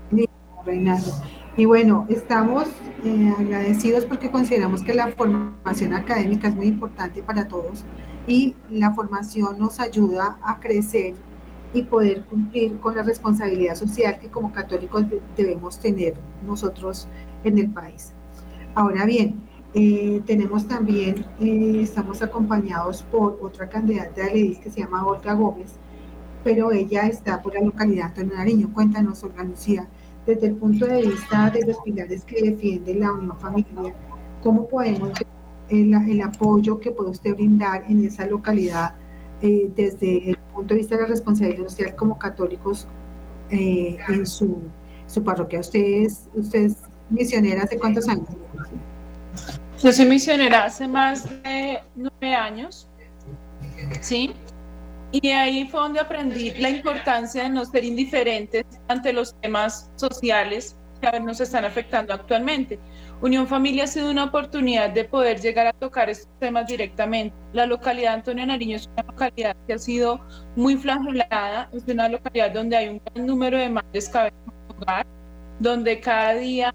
Reinaldo. 0.67 1.13
Y 1.57 1.67
bueno, 1.67 2.05
estamos 2.09 2.67
eh, 3.05 3.33
agradecidos 3.39 4.07
porque 4.07 4.29
consideramos 4.29 4.83
que 4.83 4.93
la 4.93 5.07
formación 5.13 5.95
académica 5.95 6.49
es 6.49 6.57
muy 6.57 6.67
importante 6.67 7.23
para 7.23 7.47
todos 7.47 7.85
y 8.27 8.55
la 8.71 8.93
formación 8.95 9.59
nos 9.59 9.81
ayuda 9.81 10.39
a 10.43 10.59
crecer 10.61 11.15
y 11.73 11.83
poder 11.83 12.23
cumplir 12.25 12.79
con 12.79 12.97
la 12.97 13.03
responsabilidad 13.03 13.75
social 13.75 14.19
que 14.21 14.29
como 14.29 14.53
católicos 14.53 15.05
debemos 15.37 15.79
tener 15.79 16.15
nosotros 16.47 17.09
en 17.43 17.59
el 17.59 17.71
país. 17.71 18.13
Ahora 18.75 19.05
bien, 19.05 19.41
eh, 19.75 20.23
tenemos 20.25 20.69
también, 20.69 21.27
eh, 21.41 21.81
estamos 21.83 22.23
acompañados 22.23 23.03
por 23.03 23.39
otra 23.43 23.69
candidata 23.69 24.23
de 24.23 24.33
ley 24.33 24.57
que 24.63 24.71
se 24.71 24.81
llama 24.81 25.05
Olga 25.05 25.35
Gómez, 25.35 25.73
pero 26.45 26.71
ella 26.71 27.09
está 27.09 27.43
por 27.43 27.55
la 27.55 27.61
localidad 27.61 28.15
de 28.15 28.25
Nariño. 28.25 28.73
Cuéntanos, 28.73 29.25
Olga 29.25 29.43
Lucía, 29.43 29.89
desde 30.27 30.47
el 30.47 30.57
punto 30.57 30.87
de 30.87 31.03
vista 31.03 31.51
de 31.51 31.67
los 31.67 31.79
pilares 31.79 32.25
que 32.25 32.41
defiende 32.41 32.95
la 32.95 33.13
unión 33.13 33.37
familiar, 33.39 33.95
¿cómo 34.43 34.69
podemos 34.69 35.11
el, 35.75 35.95
el 36.11 36.23
apoyo 36.23 36.81
que 36.81 36.91
puede 36.91 37.11
usted 37.11 37.35
brindar 37.35 37.85
en 37.89 38.05
esa 38.05 38.27
localidad 38.27 38.95
eh, 39.43 39.71
desde 39.75 40.31
el 40.31 40.37
punto 40.55 40.75
de 40.75 40.81
vista 40.81 40.97
de 40.97 41.03
la 41.03 41.09
responsabilidad 41.09 41.69
social 41.69 41.95
como 41.97 42.19
católicos 42.19 42.87
eh, 43.51 43.99
en 44.09 44.27
su, 44.27 44.63
su 45.07 45.23
parroquia? 45.23 45.61
¿Usted 45.61 45.81
es, 45.81 46.29
usted 46.35 46.65
es 46.67 46.77
misionera 47.11 47.65
hace 47.65 47.79
cuántos 47.79 48.09
años? 48.09 48.29
Yo 49.83 49.93
soy 49.93 50.07
misionera 50.07 50.65
hace 50.65 50.89
más 50.89 51.29
de 51.43 51.81
nueve 51.95 52.35
años, 52.35 52.89
¿sí? 54.01 54.33
Y 55.13 55.29
ahí 55.29 55.69
fue 55.69 55.81
donde 55.81 56.01
aprendí 56.01 56.53
la 56.53 56.71
importancia 56.71 57.43
de 57.43 57.51
no 57.51 57.65
ser 57.65 57.85
indiferentes 57.85 58.65
ante 58.89 59.13
los 59.13 59.35
temas 59.43 59.91
sociales 59.97 60.75
que 61.01 61.21
nos 61.21 61.41
están 61.41 61.65
afectando 61.65 62.15
actualmente. 62.15 62.79
Unión 63.21 63.47
Familia 63.47 63.85
ha 63.85 63.87
sido 63.87 64.11
una 64.11 64.25
oportunidad 64.25 64.91
de 64.91 65.05
poder 65.05 65.41
llegar 65.41 65.67
a 65.67 65.73
tocar 65.73 66.11
estos 66.11 66.29
temas 66.39 66.67
directamente. 66.67 67.35
La 67.53 67.65
localidad 67.65 68.15
Antonio 68.15 68.45
Nariño 68.45 68.77
es 68.77 68.89
una 68.89 69.03
localidad 69.05 69.57
que 69.67 69.75
ha 69.75 69.79
sido 69.79 70.21
muy 70.57 70.77
flagelada, 70.77 71.71
es 71.73 71.85
una 71.87 72.09
localidad 72.09 72.51
donde 72.51 72.77
hay 72.77 72.89
un 72.89 73.01
gran 73.05 73.27
número 73.27 73.57
de 73.57 73.69
madres 73.69 74.09
cabezas 74.09 74.39
hogar, 74.69 75.07
donde 75.61 76.01
cada 76.01 76.35
día 76.35 76.75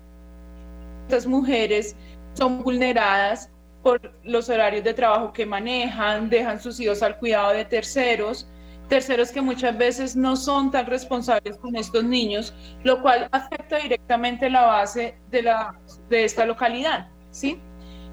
estas 1.07 1.27
mujeres 1.27 1.95
son 2.33 2.63
vulneradas 2.63 3.51
por 3.83 4.13
los 4.23 4.49
horarios 4.49 4.83
de 4.83 4.93
trabajo 4.93 5.33
que 5.33 5.45
manejan, 5.45 6.29
dejan 6.29 6.59
sus 6.59 6.79
hijos 6.79 7.03
al 7.03 7.17
cuidado 7.17 7.51
de 7.51 7.65
terceros, 7.65 8.47
terceros 8.89 9.31
que 9.31 9.41
muchas 9.41 9.77
veces 9.77 10.15
no 10.15 10.35
son 10.35 10.71
tan 10.71 10.87
responsables 10.87 11.57
con 11.57 11.75
estos 11.75 12.03
niños, 12.03 12.53
lo 12.83 13.01
cual 13.01 13.29
afecta 13.31 13.77
directamente 13.77 14.49
la 14.49 14.65
base 14.65 15.17
de, 15.29 15.43
la, 15.43 15.79
de 16.09 16.25
esta 16.25 16.45
localidad, 16.45 17.07
¿sí? 17.31 17.59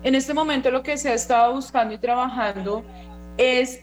En 0.02 0.14
este 0.14 0.34
momento 0.34 0.70
lo 0.70 0.82
que 0.82 0.96
se 0.96 1.08
ha 1.08 1.14
estado 1.14 1.54
buscando 1.54 1.94
y 1.94 1.98
trabajando 1.98 2.84
es 3.38 3.80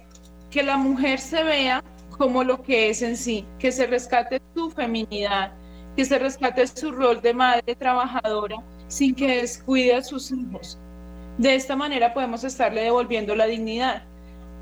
que 0.52 0.64
la 0.64 0.78
mujer 0.78 1.20
se 1.20 1.44
vea 1.44 1.84
como 2.18 2.44
lo 2.44 2.62
que 2.62 2.90
es 2.90 3.02
en 3.02 3.18
sí, 3.18 3.46
que 3.60 3.72
se 3.72 3.88
rescate 3.88 4.40
su 4.54 4.70
feminidad, 4.70 5.52
que 5.98 6.06
se 6.06 6.20
rescate 6.20 6.66
su 6.68 6.92
rol 6.92 7.22
de 7.22 7.34
madre 7.34 7.76
trabajadora 7.76 8.58
sin 8.88 9.16
que 9.16 9.42
descuide 9.42 9.96
a 9.96 10.04
sus 10.04 10.32
hijos, 10.32 10.78
de 11.38 11.56
esta 11.56 11.76
manera 11.76 12.14
podemos 12.14 12.44
estarle 12.44 12.84
devolviendo 12.84 13.36
la 13.36 13.48
dignidad, 13.48 14.04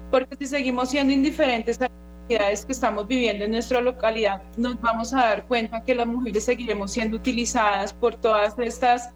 porque 0.10 0.38
si 0.38 0.46
seguimos 0.46 0.90
siendo 0.90 1.12
indiferentes 1.12 1.82
a 1.82 1.90
las 2.38 2.50
necesidades 2.50 2.66
que 2.66 2.72
estamos 2.72 3.08
viviendo 3.08 3.46
en 3.46 3.52
nuestra 3.52 3.82
localidad, 3.82 4.42
nos 4.58 4.80
vamos 4.82 5.14
a 5.14 5.18
dar 5.18 5.46
cuenta 5.46 5.84
que 5.84 5.96
las 5.96 6.08
mujeres 6.08 6.46
seguiremos 6.46 6.92
siendo 6.92 7.18
utilizadas 7.18 7.94
por 7.94 8.16
todas 8.16 8.58
estas 8.60 9.10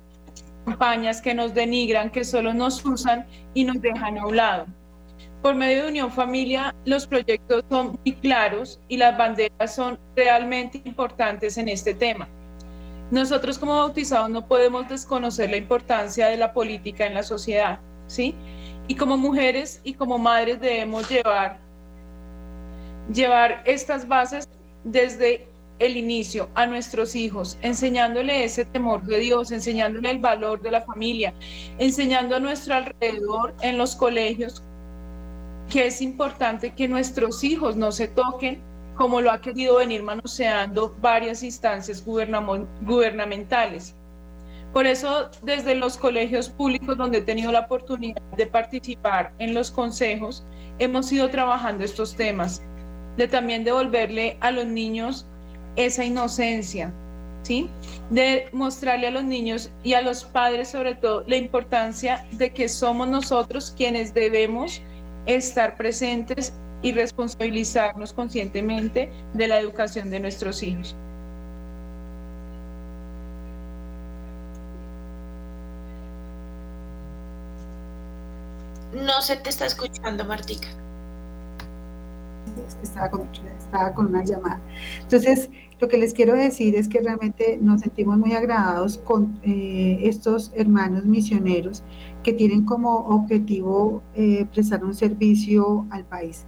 campañas 0.65 1.21
que 1.21 1.33
nos 1.33 1.53
denigran, 1.53 2.09
que 2.09 2.23
solo 2.23 2.53
nos 2.53 2.83
usan 2.85 3.25
y 3.53 3.63
nos 3.63 3.81
dejan 3.81 4.17
a 4.17 4.25
un 4.25 4.35
lado. 4.35 4.65
Por 5.41 5.53
medio 5.53 5.83
de 5.83 5.89
Unión 5.89 6.11
Familia, 6.11 6.73
los 6.85 7.05
proyectos 7.05 7.63
son 7.69 7.99
muy 8.03 8.15
claros 8.15 8.79
y 8.87 8.97
las 8.97 9.15
banderas 9.15 9.75
son 9.75 9.99
realmente 10.15 10.81
importantes 10.85 11.57
en 11.57 11.69
este 11.69 11.93
tema. 11.93 12.27
Nosotros 13.11 13.59
como 13.59 13.75
bautizados 13.75 14.29
no 14.31 14.47
podemos 14.47 14.89
desconocer 14.89 15.51
la 15.51 15.57
importancia 15.57 16.27
de 16.27 16.37
la 16.37 16.51
política 16.51 17.05
en 17.05 17.13
la 17.13 17.21
sociedad, 17.21 17.79
¿sí? 18.07 18.33
Y 18.87 18.95
como 18.95 19.17
mujeres 19.17 19.81
y 19.83 19.93
como 19.93 20.17
madres 20.17 20.59
debemos 20.59 21.07
llevar, 21.09 21.59
llevar 23.13 23.61
estas 23.65 24.07
bases 24.07 24.47
desde 24.83 25.47
el 25.79 25.97
inicio 25.97 26.49
a 26.55 26.65
nuestros 26.65 27.15
hijos, 27.15 27.57
enseñándole 27.61 28.43
ese 28.45 28.65
temor 28.65 29.03
de 29.03 29.19
Dios, 29.19 29.51
enseñándole 29.51 30.11
el 30.11 30.19
valor 30.19 30.61
de 30.61 30.71
la 30.71 30.81
familia, 30.81 31.33
enseñando 31.77 32.35
a 32.35 32.39
nuestro 32.39 32.75
alrededor 32.75 33.53
en 33.61 33.77
los 33.77 33.95
colegios 33.95 34.63
que 35.69 35.87
es 35.87 36.01
importante 36.01 36.73
que 36.73 36.87
nuestros 36.87 37.43
hijos 37.43 37.75
no 37.75 37.91
se 37.91 38.07
toquen 38.07 38.61
como 38.95 39.19
lo 39.19 39.31
ha 39.31 39.41
querido 39.41 39.77
venir 39.77 40.03
manoseando 40.03 40.95
varias 41.01 41.43
instancias 41.43 42.03
gubernamentales. 42.05 43.95
Por 44.71 44.85
eso, 44.87 45.29
desde 45.41 45.75
los 45.75 45.97
colegios 45.97 46.49
públicos 46.49 46.97
donde 46.97 47.17
he 47.19 47.21
tenido 47.21 47.51
la 47.51 47.61
oportunidad 47.61 48.21
de 48.37 48.45
participar 48.45 49.33
en 49.39 49.53
los 49.53 49.71
consejos, 49.71 50.45
hemos 50.79 51.11
ido 51.11 51.29
trabajando 51.29 51.83
estos 51.83 52.15
temas, 52.15 52.61
de 53.17 53.27
también 53.27 53.63
devolverle 53.63 54.37
a 54.41 54.51
los 54.51 54.65
niños 54.65 55.25
esa 55.75 56.03
inocencia, 56.03 56.91
¿sí? 57.43 57.69
De 58.09 58.49
mostrarle 58.51 59.07
a 59.07 59.11
los 59.11 59.23
niños 59.23 59.71
y 59.83 59.93
a 59.93 60.01
los 60.01 60.23
padres 60.23 60.69
sobre 60.69 60.95
todo 60.95 61.23
la 61.27 61.37
importancia 61.37 62.25
de 62.31 62.51
que 62.51 62.69
somos 62.69 63.07
nosotros 63.07 63.73
quienes 63.75 64.13
debemos 64.13 64.81
estar 65.25 65.75
presentes 65.75 66.53
y 66.81 66.91
responsabilizarnos 66.91 68.13
conscientemente 68.13 69.11
de 69.33 69.47
la 69.47 69.59
educación 69.59 70.09
de 70.11 70.19
nuestros 70.19 70.61
hijos. 70.61 70.95
No 78.93 79.21
se 79.21 79.35
te 79.35 79.49
está 79.49 79.65
escuchando, 79.65 80.23
Martica. 80.23 80.69
Estaba 82.81 83.09
con, 83.09 83.27
estaba 83.57 83.93
con 83.93 84.07
una 84.07 84.23
llamada. 84.23 84.61
Entonces, 85.01 85.49
lo 85.79 85.87
que 85.87 85.97
les 85.97 86.13
quiero 86.13 86.33
decir 86.33 86.75
es 86.75 86.87
que 86.87 87.01
realmente 87.01 87.59
nos 87.61 87.81
sentimos 87.81 88.17
muy 88.17 88.33
agradados 88.33 88.97
con 88.99 89.39
eh, 89.43 89.99
estos 90.03 90.51
hermanos 90.55 91.05
misioneros 91.05 91.83
que 92.23 92.33
tienen 92.33 92.63
como 92.63 92.95
objetivo 93.07 94.01
eh, 94.15 94.45
prestar 94.53 94.83
un 94.85 94.93
servicio 94.93 95.85
al 95.89 96.05
país 96.05 96.45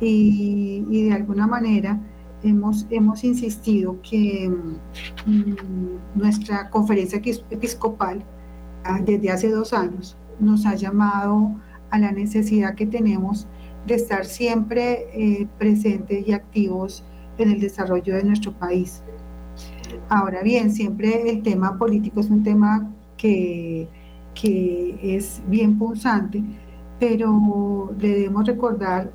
y, 0.00 1.04
de 1.04 1.12
alguna 1.12 1.46
manera 1.46 2.00
hemos, 2.42 2.86
hemos 2.90 3.24
insistido 3.24 4.00
que 4.02 4.50
mm, 5.26 6.18
nuestra 6.18 6.68
conferencia 6.70 7.20
episcopal 7.50 8.24
ah, 8.84 9.00
desde 9.04 9.30
hace 9.30 9.50
dos 9.50 9.72
años 9.72 10.16
nos 10.40 10.66
ha 10.66 10.74
llamado 10.74 11.54
a 11.90 11.98
la 11.98 12.12
necesidad 12.12 12.74
que 12.74 12.86
tenemos 12.86 13.46
de 13.86 13.94
estar 13.94 14.24
siempre 14.24 15.06
eh, 15.12 15.46
presentes 15.58 16.26
y 16.26 16.32
activos 16.32 17.04
en 17.38 17.50
el 17.50 17.60
desarrollo 17.60 18.14
de 18.14 18.24
nuestro 18.24 18.52
país. 18.52 19.02
Ahora 20.08 20.42
bien, 20.42 20.72
siempre 20.72 21.30
el 21.30 21.42
tema 21.42 21.78
político 21.78 22.20
es 22.20 22.30
un 22.30 22.42
tema 22.42 22.90
que, 23.16 23.88
que 24.34 24.98
es 25.02 25.42
bien 25.48 25.78
punzante, 25.78 26.42
pero 26.98 27.90
debemos 27.98 28.46
recordar 28.46 29.10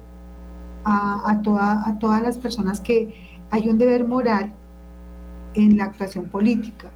a, 0.83 1.31
a 1.31 1.99
todas 1.99 2.21
las 2.21 2.37
personas 2.37 2.79
que 2.79 3.13
hay 3.51 3.67
un 3.67 3.77
deber 3.77 4.07
moral 4.07 4.53
en 5.55 5.77
la 5.77 5.85
actuación 5.85 6.25
política, 6.25 6.91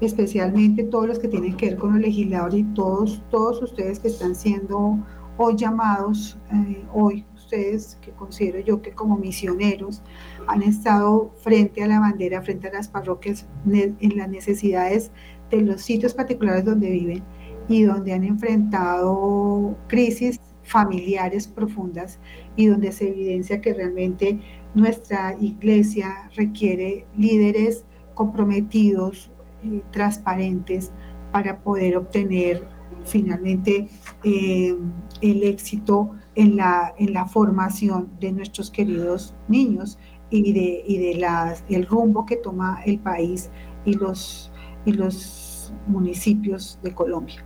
especialmente 0.00 0.84
todos 0.84 1.08
los 1.08 1.18
que 1.18 1.28
tienen 1.28 1.56
que 1.56 1.70
ver 1.70 1.78
con 1.78 1.92
los 1.92 2.00
legisladores 2.00 2.60
y 2.60 2.64
todos, 2.74 3.22
todos 3.30 3.62
ustedes 3.62 3.98
que 3.98 4.08
están 4.08 4.34
siendo 4.34 4.98
hoy 5.36 5.56
llamados, 5.56 6.38
eh, 6.52 6.84
hoy 6.92 7.24
ustedes, 7.34 7.96
que 8.00 8.10
considero 8.12 8.58
yo 8.60 8.82
que 8.82 8.92
como 8.92 9.16
misioneros, 9.16 10.02
han 10.46 10.62
estado 10.62 11.32
frente 11.42 11.82
a 11.82 11.86
la 11.86 12.00
bandera, 12.00 12.42
frente 12.42 12.68
a 12.68 12.72
las 12.72 12.88
parroquias, 12.88 13.46
en 13.66 14.16
las 14.16 14.28
necesidades 14.28 15.10
de 15.50 15.62
los 15.62 15.82
sitios 15.82 16.14
particulares 16.14 16.64
donde 16.64 16.90
viven 16.90 17.22
y 17.68 17.82
donde 17.82 18.12
han 18.12 18.24
enfrentado 18.24 19.76
crisis 19.86 20.40
familiares 20.64 21.46
profundas 21.46 22.18
y 22.56 22.66
donde 22.66 22.90
se 22.90 23.08
evidencia 23.08 23.60
que 23.60 23.74
realmente 23.74 24.40
nuestra 24.74 25.36
iglesia 25.40 26.28
requiere 26.34 27.06
líderes 27.16 27.84
comprometidos, 28.14 29.30
y 29.62 29.82
transparentes, 29.90 30.92
para 31.32 31.58
poder 31.58 31.96
obtener 31.96 32.66
finalmente 33.06 33.88
eh, 34.24 34.76
el 35.20 35.42
éxito 35.44 36.10
en 36.34 36.56
la, 36.56 36.94
en 36.98 37.12
la 37.12 37.26
formación 37.26 38.10
de 38.20 38.32
nuestros 38.32 38.70
queridos 38.70 39.34
niños 39.48 39.98
y 40.30 40.52
de, 40.52 40.84
y 40.86 40.98
de 40.98 41.14
las, 41.20 41.64
el 41.68 41.86
rumbo 41.86 42.26
que 42.26 42.36
toma 42.36 42.80
el 42.84 42.98
país 42.98 43.50
y 43.84 43.94
los, 43.94 44.52
y 44.84 44.92
los 44.92 45.72
municipios 45.86 46.78
de 46.82 46.92
Colombia. 46.92 47.44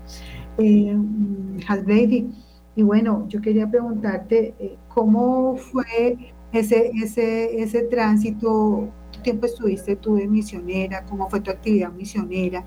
Eh, 0.58 0.96
y 2.76 2.82
bueno, 2.82 3.26
yo 3.28 3.40
quería 3.40 3.68
preguntarte 3.68 4.54
eh, 4.58 4.76
cómo 4.88 5.56
fue 5.56 6.32
ese, 6.52 6.90
ese, 7.02 7.62
ese 7.62 7.82
tránsito, 7.82 8.88
¿qué 9.12 9.20
tiempo 9.20 9.46
estuviste 9.46 9.96
tú 9.96 10.16
de 10.16 10.26
misionera? 10.26 11.04
¿Cómo 11.04 11.28
fue 11.28 11.40
tu 11.40 11.50
actividad 11.50 11.92
misionera? 11.92 12.64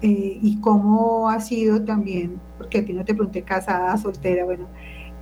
Eh, 0.00 0.38
y 0.42 0.60
cómo 0.60 1.28
ha 1.28 1.40
sido 1.40 1.82
también, 1.84 2.40
porque 2.56 2.78
a 2.78 2.84
ti 2.84 2.92
no 2.92 3.04
te 3.04 3.14
pregunté 3.14 3.42
casada, 3.42 3.96
soltera, 3.98 4.44
bueno, 4.44 4.68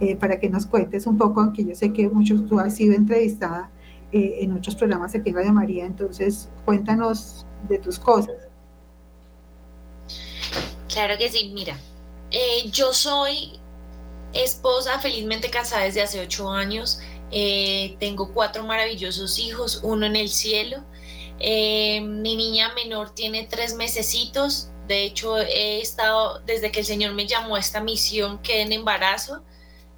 eh, 0.00 0.16
para 0.16 0.38
que 0.38 0.50
nos 0.50 0.66
cuentes 0.66 1.06
un 1.06 1.16
poco, 1.16 1.40
aunque 1.40 1.64
yo 1.64 1.74
sé 1.74 1.92
que 1.92 2.08
muchos 2.08 2.46
tú 2.46 2.58
has 2.60 2.74
sido 2.76 2.94
entrevistada 2.94 3.70
en 4.12 4.52
otros 4.52 4.74
programas 4.76 5.14
aquí 5.14 5.30
en 5.30 5.36
Radio 5.36 5.52
María, 5.52 5.84
entonces 5.84 6.48
cuéntanos 6.64 7.44
de 7.68 7.78
tus 7.78 7.98
cosas. 7.98 8.36
Claro 10.88 11.18
que 11.18 11.28
sí, 11.28 11.50
mira, 11.54 11.76
yo 12.72 12.94
soy 12.94 13.58
esposa, 14.32 14.98
felizmente 15.00 15.50
casada 15.50 15.84
desde 15.84 16.02
hace 16.02 16.20
ocho 16.20 16.50
años. 16.50 17.00
Eh, 17.30 17.96
tengo 17.98 18.32
cuatro 18.32 18.64
maravillosos 18.64 19.38
hijos, 19.38 19.80
uno 19.82 20.06
en 20.06 20.16
el 20.16 20.28
cielo. 20.28 20.78
Eh, 21.38 22.00
mi 22.00 22.36
niña 22.36 22.72
menor 22.74 23.14
tiene 23.14 23.46
tres 23.50 23.74
mesecitos. 23.74 24.70
De 24.88 25.04
hecho, 25.04 25.38
he 25.38 25.80
estado, 25.80 26.40
desde 26.40 26.70
que 26.70 26.80
el 26.80 26.86
Señor 26.86 27.12
me 27.14 27.26
llamó 27.26 27.56
a 27.56 27.60
esta 27.60 27.80
misión, 27.80 28.38
que 28.42 28.62
en 28.62 28.72
embarazo. 28.72 29.42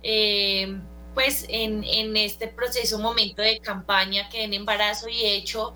Eh, 0.02 0.80
pues 1.14 1.44
en, 1.48 1.84
este 2.16 2.48
proceso, 2.48 2.98
momento 2.98 3.42
de 3.42 3.58
campaña, 3.58 4.28
que 4.28 4.44
en 4.44 4.54
embarazo 4.54 5.08
y 5.08 5.22
he 5.22 5.34
hecho 5.36 5.74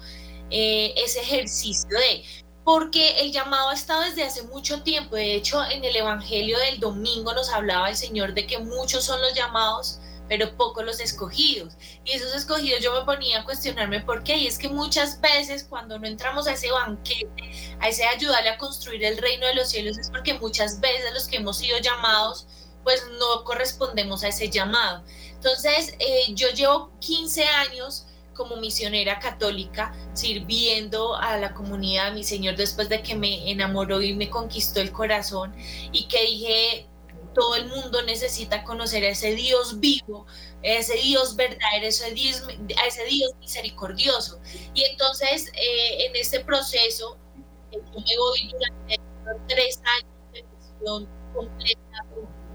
ese 0.51 1.21
ejercicio 1.21 1.99
de 1.99 2.23
porque 2.65 3.21
el 3.21 3.33
llamado 3.33 3.71
ha 3.71 3.75
estado 3.75 4.03
desde 4.03 4.23
hace 4.23 4.43
mucho 4.45 4.83
tiempo. 4.83 5.17
De 5.17 5.35
hecho, 5.35 5.65
en 5.65 5.85
el 5.85 5.97
Evangelio 5.97 6.59
del 6.59 6.79
domingo 6.79 7.33
nos 7.35 7.51
hablaba 7.51 7.91
el 7.91 7.97
Señor 7.97 8.35
de 8.35 8.47
que 8.47 8.59
muchos 8.59 9.05
son 9.05 9.21
los 9.21 9.35
llamados, 9.35 9.99
pero 10.29 10.57
pocos 10.57 10.85
los 10.85 11.01
escogidos. 11.01 11.75
Y 12.05 12.13
esos 12.13 12.35
escogidos 12.35 12.83
yo 12.83 12.93
me 12.93 13.05
ponía 13.05 13.41
a 13.41 13.45
cuestionarme 13.45 14.01
por 14.01 14.23
qué. 14.23 14.37
Y 14.37 14.47
es 14.47 14.59
que 14.59 14.69
muchas 14.69 15.21
veces 15.21 15.65
cuando 15.65 15.99
no 15.99 16.07
entramos 16.07 16.47
a 16.47 16.53
ese 16.53 16.71
banquete, 16.71 17.77
a 17.81 17.89
ese 17.89 18.05
ayudarle 18.05 18.51
a 18.51 18.59
construir 18.59 19.05
el 19.05 19.19
reino 19.19 19.47
de 19.47 19.55
los 19.55 19.69
cielos, 19.71 19.99
es 19.99 20.11
porque 20.11 20.35
muchas 20.35 20.81
veces 20.81 21.13
los 21.13 21.27
que 21.27 21.37
hemos 21.37 21.59
sido 21.59 21.79
llamados, 21.79 22.47
pues 22.83 23.03
no 23.19 23.45
correspondemos 23.45 24.25
a 24.25 24.29
ese 24.29 24.49
llamado. 24.49 25.03
Entonces, 25.35 25.95
eh, 25.99 26.33
yo 26.35 26.49
llevo 26.51 26.91
15 27.01 27.45
años 27.45 28.07
como 28.35 28.57
misionera 28.57 29.19
católica, 29.19 29.93
sirviendo 30.15 31.15
a 31.17 31.37
la 31.37 31.55
comunidad, 31.55 32.13
mi 32.13 32.25
Señor, 32.25 32.57
después 32.57 32.89
de 32.89 33.03
que 33.03 33.15
me 33.15 33.51
enamoró 33.51 34.01
y 34.01 34.15
me 34.15 34.31
conquistó 34.31 34.81
el 34.81 34.93
corazón 34.93 35.55
y 35.93 36.09
que 36.09 36.25
dije, 36.25 36.87
todo 37.35 37.57
el 37.57 37.67
mundo 37.67 38.03
necesita 38.03 38.65
conocer 38.65 39.05
a 39.05 39.09
ese 39.09 39.35
Dios 39.35 39.81
vivo, 39.81 40.27
ese 40.63 40.95
Dios 40.95 41.37
verdadero, 41.37 41.87
ese 41.87 42.11
Dios, 42.13 42.43
a 42.83 42.87
ese 42.87 43.05
Dios 43.05 43.33
misericordioso. 43.41 44.41
Y 44.75 44.85
entonces, 44.85 45.49
eh, 45.55 46.07
en 46.07 46.17
este 46.17 46.41
proceso, 46.41 47.19
yo 47.73 47.81
me 47.81 48.17
voy 48.19 48.53
durante 48.53 49.01
tres 49.49 49.81
años 49.85 50.15
de 50.33 50.45
misión 50.45 51.09
completa, 51.35 52.05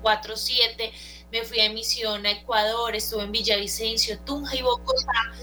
cuatro, 0.02 0.36
siete, 0.38 0.92
me 1.32 1.44
fui 1.44 1.60
a 1.60 1.70
misión 1.72 2.26
a 2.26 2.32
Ecuador, 2.32 2.96
estuve 2.96 3.24
en 3.24 3.32
Villavicencio, 3.32 4.20
Tunja 4.20 4.56
y 4.56 4.62
Bogotá, 4.62 5.34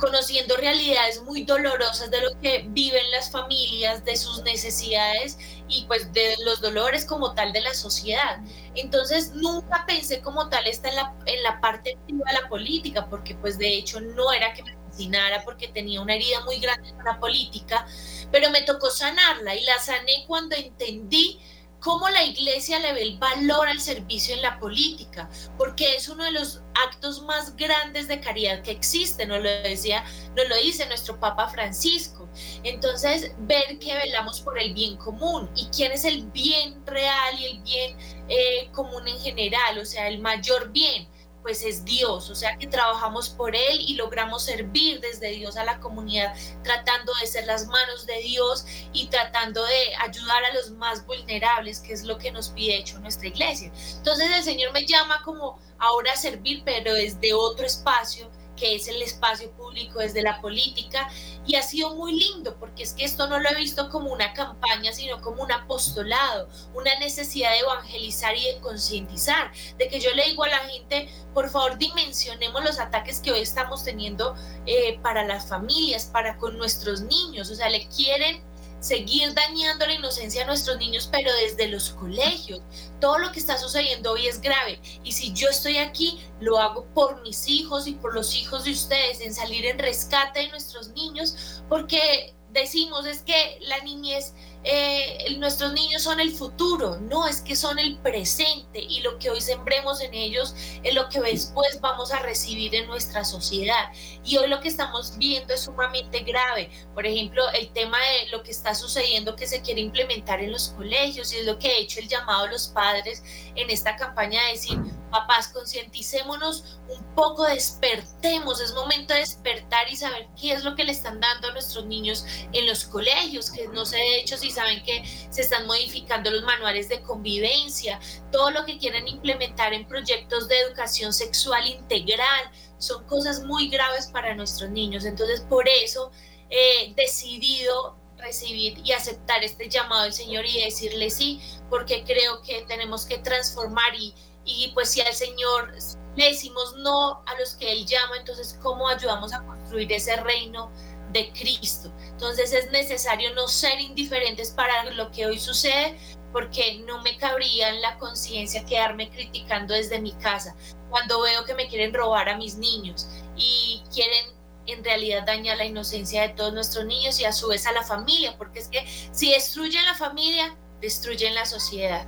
conociendo 0.00 0.56
realidades 0.56 1.22
muy 1.22 1.44
dolorosas 1.44 2.10
de 2.10 2.20
lo 2.20 2.40
que 2.40 2.64
viven 2.68 3.10
las 3.12 3.30
familias, 3.30 4.04
de 4.04 4.16
sus 4.16 4.42
necesidades 4.42 5.38
y 5.68 5.84
pues 5.86 6.12
de 6.12 6.36
los 6.44 6.60
dolores 6.60 7.04
como 7.04 7.34
tal 7.34 7.52
de 7.52 7.60
la 7.60 7.74
sociedad. 7.74 8.40
Entonces 8.74 9.32
nunca 9.34 9.84
pensé 9.86 10.20
como 10.20 10.48
tal 10.48 10.66
esta 10.66 10.88
en 10.88 10.96
la, 10.96 11.14
en 11.26 11.42
la 11.42 11.60
parte 11.60 11.94
activa 11.94 12.24
de 12.26 12.40
la 12.40 12.48
política, 12.48 13.06
porque 13.08 13.34
pues 13.34 13.58
de 13.58 13.68
hecho 13.74 14.00
no 14.00 14.32
era 14.32 14.52
que 14.54 14.62
me 14.64 14.76
fascinara 14.88 15.44
porque 15.44 15.68
tenía 15.68 16.00
una 16.00 16.14
herida 16.14 16.40
muy 16.44 16.58
grande 16.58 16.92
con 16.94 17.04
la 17.04 17.20
política, 17.20 17.86
pero 18.32 18.50
me 18.50 18.62
tocó 18.62 18.90
sanarla 18.90 19.54
y 19.54 19.64
la 19.64 19.78
sané 19.78 20.24
cuando 20.26 20.56
entendí 20.56 21.38
cómo 21.80 22.08
la 22.08 22.22
iglesia 22.24 22.78
le 22.78 22.92
ve 22.92 23.02
el 23.02 23.18
valor 23.18 23.68
al 23.68 23.80
servicio 23.80 24.34
en 24.34 24.42
la 24.42 24.58
política, 24.58 25.28
porque 25.56 25.96
es 25.96 26.08
uno 26.08 26.24
de 26.24 26.32
los 26.32 26.62
actos 26.86 27.22
más 27.22 27.56
grandes 27.56 28.08
de 28.08 28.20
caridad 28.20 28.62
que 28.62 28.70
existe, 28.70 29.26
nos 29.26 29.42
lo 29.42 29.48
decía, 29.48 30.04
nos 30.36 30.48
lo 30.48 30.56
dice 30.56 30.86
nuestro 30.86 31.18
Papa 31.18 31.48
Francisco. 31.48 32.28
Entonces, 32.62 33.32
ver 33.40 33.78
que 33.78 33.94
velamos 33.94 34.40
por 34.40 34.58
el 34.58 34.74
bien 34.74 34.96
común 34.96 35.50
y 35.56 35.66
quién 35.66 35.92
es 35.92 36.04
el 36.04 36.26
bien 36.26 36.84
real 36.86 37.38
y 37.38 37.44
el 37.46 37.60
bien 37.62 37.96
eh, 38.28 38.70
común 38.72 39.08
en 39.08 39.18
general, 39.20 39.78
o 39.78 39.84
sea, 39.84 40.08
el 40.08 40.20
mayor 40.20 40.70
bien 40.70 41.08
pues 41.42 41.62
es 41.62 41.84
Dios, 41.84 42.30
o 42.30 42.34
sea 42.34 42.56
que 42.56 42.66
trabajamos 42.66 43.30
por 43.30 43.56
Él 43.56 43.80
y 43.80 43.94
logramos 43.94 44.44
servir 44.44 45.00
desde 45.00 45.30
Dios 45.30 45.56
a 45.56 45.64
la 45.64 45.80
comunidad, 45.80 46.34
tratando 46.62 47.12
de 47.20 47.26
ser 47.26 47.46
las 47.46 47.66
manos 47.66 48.06
de 48.06 48.18
Dios 48.18 48.66
y 48.92 49.08
tratando 49.08 49.64
de 49.64 49.96
ayudar 49.96 50.44
a 50.44 50.54
los 50.54 50.70
más 50.72 51.06
vulnerables, 51.06 51.80
que 51.80 51.92
es 51.92 52.04
lo 52.04 52.18
que 52.18 52.30
nos 52.30 52.50
pide 52.50 52.76
hecho 52.76 52.98
nuestra 52.98 53.28
iglesia. 53.28 53.72
Entonces 53.96 54.30
el 54.30 54.42
Señor 54.42 54.72
me 54.72 54.86
llama 54.86 55.22
como 55.24 55.58
ahora 55.78 56.14
servir, 56.16 56.62
pero 56.64 56.94
desde 56.94 57.32
otro 57.32 57.66
espacio, 57.66 58.30
que 58.60 58.76
es 58.76 58.86
el 58.88 59.00
espacio 59.00 59.50
público 59.52 60.00
desde 60.00 60.22
la 60.22 60.40
política 60.42 61.08
y 61.46 61.56
ha 61.56 61.62
sido 61.62 61.96
muy 61.96 62.12
lindo 62.12 62.56
porque 62.60 62.82
es 62.82 62.92
que 62.92 63.04
esto 63.04 63.26
no 63.26 63.38
lo 63.40 63.48
he 63.48 63.54
visto 63.54 63.88
como 63.88 64.12
una 64.12 64.34
campaña, 64.34 64.92
sino 64.92 65.22
como 65.22 65.42
un 65.42 65.50
apostolado, 65.50 66.48
una 66.74 66.96
necesidad 66.98 67.50
de 67.52 67.60
evangelizar 67.60 68.36
y 68.36 68.44
de 68.44 68.60
concientizar, 68.60 69.50
de 69.78 69.88
que 69.88 69.98
yo 69.98 70.10
le 70.14 70.26
digo 70.26 70.44
a 70.44 70.48
la 70.48 70.58
gente, 70.58 71.08
por 71.32 71.48
favor 71.48 71.78
dimensionemos 71.78 72.62
los 72.62 72.78
ataques 72.78 73.20
que 73.20 73.32
hoy 73.32 73.40
estamos 73.40 73.82
teniendo 73.82 74.36
eh, 74.66 74.98
para 75.02 75.24
las 75.24 75.48
familias, 75.48 76.04
para 76.04 76.36
con 76.36 76.58
nuestros 76.58 77.00
niños, 77.00 77.50
o 77.50 77.54
sea, 77.54 77.70
le 77.70 77.88
quieren 77.88 78.49
seguir 78.80 79.32
dañando 79.34 79.86
la 79.86 79.94
inocencia 79.94 80.42
a 80.42 80.46
nuestros 80.46 80.78
niños, 80.78 81.08
pero 81.12 81.30
desde 81.34 81.68
los 81.68 81.90
colegios. 81.90 82.60
Todo 83.00 83.18
lo 83.18 83.30
que 83.32 83.38
está 83.38 83.58
sucediendo 83.58 84.12
hoy 84.12 84.26
es 84.26 84.40
grave. 84.40 84.80
Y 85.04 85.12
si 85.12 85.32
yo 85.32 85.48
estoy 85.48 85.78
aquí, 85.78 86.20
lo 86.40 86.58
hago 86.58 86.86
por 86.94 87.22
mis 87.22 87.46
hijos 87.48 87.86
y 87.86 87.92
por 87.92 88.14
los 88.14 88.34
hijos 88.34 88.64
de 88.64 88.72
ustedes, 88.72 89.20
en 89.20 89.34
salir 89.34 89.66
en 89.66 89.78
rescate 89.78 90.40
de 90.40 90.48
nuestros 90.48 90.88
niños, 90.88 91.62
porque 91.68 92.34
decimos 92.52 93.06
es 93.06 93.22
que 93.22 93.58
la 93.62 93.78
niñez 93.80 94.34
eh, 94.62 95.36
nuestros 95.38 95.72
niños 95.72 96.02
son 96.02 96.20
el 96.20 96.32
futuro, 96.32 96.98
no 97.00 97.26
es 97.26 97.40
que 97.40 97.56
son 97.56 97.78
el 97.78 97.96
presente 97.98 98.80
y 98.80 99.00
lo 99.00 99.18
que 99.18 99.30
hoy 99.30 99.40
sembremos 99.40 100.02
en 100.02 100.12
ellos 100.12 100.54
es 100.82 100.94
lo 100.94 101.08
que 101.08 101.20
después 101.20 101.80
vamos 101.80 102.12
a 102.12 102.18
recibir 102.18 102.74
en 102.74 102.86
nuestra 102.86 103.24
sociedad. 103.24 103.90
Y 104.24 104.36
hoy 104.36 104.48
lo 104.48 104.60
que 104.60 104.68
estamos 104.68 105.16
viendo 105.16 105.54
es 105.54 105.62
sumamente 105.62 106.20
grave. 106.20 106.70
Por 106.94 107.06
ejemplo, 107.06 107.42
el 107.50 107.70
tema 107.72 107.98
de 107.98 108.30
lo 108.30 108.42
que 108.42 108.50
está 108.50 108.74
sucediendo 108.74 109.34
que 109.34 109.46
se 109.46 109.62
quiere 109.62 109.80
implementar 109.80 110.40
en 110.40 110.52
los 110.52 110.70
colegios 110.70 111.32
y 111.32 111.38
es 111.38 111.46
lo 111.46 111.58
que 111.58 111.68
he 111.68 111.80
hecho 111.80 112.00
el 112.00 112.08
llamado 112.08 112.44
a 112.44 112.50
los 112.50 112.68
padres 112.68 113.22
en 113.54 113.70
esta 113.70 113.96
campaña 113.96 114.44
de 114.44 114.52
decir, 114.52 114.78
papás, 115.10 115.48
concienticémonos 115.48 116.78
un 116.88 117.02
poco, 117.14 117.44
despertemos, 117.44 118.60
es 118.60 118.72
momento 118.74 119.12
de 119.14 119.20
despertar 119.20 119.90
y 119.90 119.96
saber 119.96 120.28
qué 120.40 120.52
es 120.52 120.64
lo 120.64 120.74
que 120.74 120.84
le 120.84 120.92
están 120.92 121.20
dando 121.20 121.48
a 121.48 121.52
nuestros 121.52 121.86
niños 121.86 122.24
en 122.52 122.66
los 122.66 122.84
colegios, 122.84 123.50
que 123.50 123.68
no 123.68 123.84
sé 123.84 123.96
de 123.96 124.20
hecho 124.20 124.36
si 124.36 124.50
saben 124.50 124.82
que 124.84 125.04
se 125.30 125.42
están 125.42 125.66
modificando 125.66 126.30
los 126.30 126.42
manuales 126.44 126.88
de 126.88 127.02
convivencia, 127.02 128.00
todo 128.32 128.50
lo 128.50 128.64
que 128.64 128.78
quieren 128.78 129.08
implementar 129.08 129.74
en 129.74 129.86
proyectos 129.86 130.48
de 130.48 130.60
educación 130.60 131.12
sexual 131.12 131.66
integral, 131.66 132.50
son 132.78 133.04
cosas 133.04 133.44
muy 133.44 133.68
graves 133.68 134.06
para 134.06 134.34
nuestros 134.34 134.70
niños. 134.70 135.04
Entonces, 135.04 135.40
por 135.42 135.68
eso 135.68 136.10
he 136.48 136.94
decidido 136.94 137.96
recibir 138.16 138.80
y 138.84 138.92
aceptar 138.92 139.42
este 139.44 139.68
llamado 139.68 140.02
del 140.02 140.12
Señor 140.12 140.44
y 140.46 140.62
decirle 140.62 141.10
sí, 141.10 141.40
porque 141.68 142.04
creo 142.04 142.42
que 142.42 142.62
tenemos 142.62 143.06
que 143.06 143.18
transformar 143.18 143.94
y, 143.94 144.14
y 144.50 144.72
pues 144.72 144.90
si 144.90 145.00
al 145.00 145.14
Señor 145.14 145.72
le 146.16 146.24
decimos 146.26 146.74
no 146.78 147.22
a 147.26 147.38
los 147.38 147.54
que 147.54 147.72
Él 147.72 147.86
llama, 147.86 148.16
entonces 148.18 148.58
¿cómo 148.62 148.88
ayudamos 148.88 149.32
a 149.32 149.42
construir 149.44 149.92
ese 149.92 150.16
reino 150.16 150.70
de 151.12 151.30
Cristo? 151.32 151.92
Entonces 152.10 152.52
es 152.52 152.70
necesario 152.70 153.34
no 153.34 153.48
ser 153.48 153.80
indiferentes 153.80 154.50
para 154.50 154.84
lo 154.90 155.10
que 155.10 155.26
hoy 155.26 155.38
sucede, 155.38 155.98
porque 156.32 156.78
no 156.86 157.02
me 157.02 157.16
cabría 157.16 157.70
en 157.70 157.80
la 157.80 157.98
conciencia 157.98 158.64
quedarme 158.64 159.10
criticando 159.10 159.74
desde 159.74 160.00
mi 160.00 160.12
casa 160.12 160.54
cuando 160.90 161.20
veo 161.22 161.44
que 161.44 161.54
me 161.54 161.68
quieren 161.68 161.94
robar 161.94 162.28
a 162.28 162.36
mis 162.36 162.56
niños 162.56 163.08
y 163.36 163.82
quieren 163.92 164.26
en 164.66 164.84
realidad 164.84 165.24
dañar 165.26 165.56
la 165.56 165.64
inocencia 165.64 166.22
de 166.22 166.28
todos 166.30 166.52
nuestros 166.52 166.84
niños 166.84 167.18
y 167.20 167.24
a 167.24 167.32
su 167.32 167.48
vez 167.48 167.66
a 167.66 167.72
la 167.72 167.82
familia, 167.82 168.36
porque 168.36 168.60
es 168.60 168.68
que 168.68 168.86
si 169.12 169.32
destruyen 169.32 169.84
la 169.84 169.94
familia, 169.94 170.54
destruyen 170.80 171.34
la 171.34 171.46
sociedad. 171.46 172.06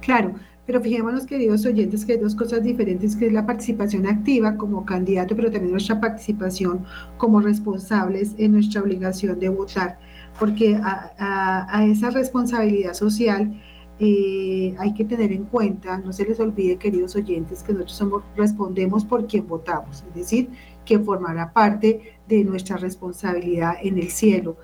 Claro, 0.00 0.34
pero 0.66 0.80
fijémonos, 0.80 1.26
queridos 1.26 1.66
oyentes, 1.66 2.04
que 2.04 2.12
hay 2.12 2.18
dos 2.18 2.34
cosas 2.34 2.62
diferentes, 2.62 3.16
que 3.16 3.26
es 3.26 3.32
la 3.32 3.44
participación 3.44 4.06
activa 4.06 4.56
como 4.56 4.84
candidato, 4.84 5.36
pero 5.36 5.50
también 5.50 5.72
nuestra 5.72 6.00
participación 6.00 6.84
como 7.18 7.40
responsables 7.40 8.34
en 8.38 8.52
nuestra 8.52 8.80
obligación 8.80 9.38
de 9.38 9.50
votar, 9.50 9.98
porque 10.38 10.80
a, 10.82 11.84
esa 11.86 12.10
responsabilidad 12.10 12.94
social 12.94 13.60
eh, 13.98 14.74
hay 14.78 14.94
que 14.94 15.04
tener 15.04 15.32
en 15.32 15.44
cuenta, 15.44 15.98
no 15.98 16.12
se 16.12 16.24
les 16.24 16.40
olvide, 16.40 16.76
queridos 16.76 17.14
oyentes, 17.14 17.62
que 17.62 17.72
nosotros 17.72 17.96
somos, 17.96 18.22
respondemos 18.36 19.04
por 19.04 19.26
quien 19.26 19.46
votamos, 19.46 20.02
es 20.08 20.14
decir, 20.14 20.48
que 20.84 20.98
formará 20.98 21.52
parte 21.52 22.14
de 22.26 22.42
nuestra 22.44 22.76
responsabilidad 22.78 23.74
en 23.82 23.98
el 23.98 24.10
cielo. 24.10 24.56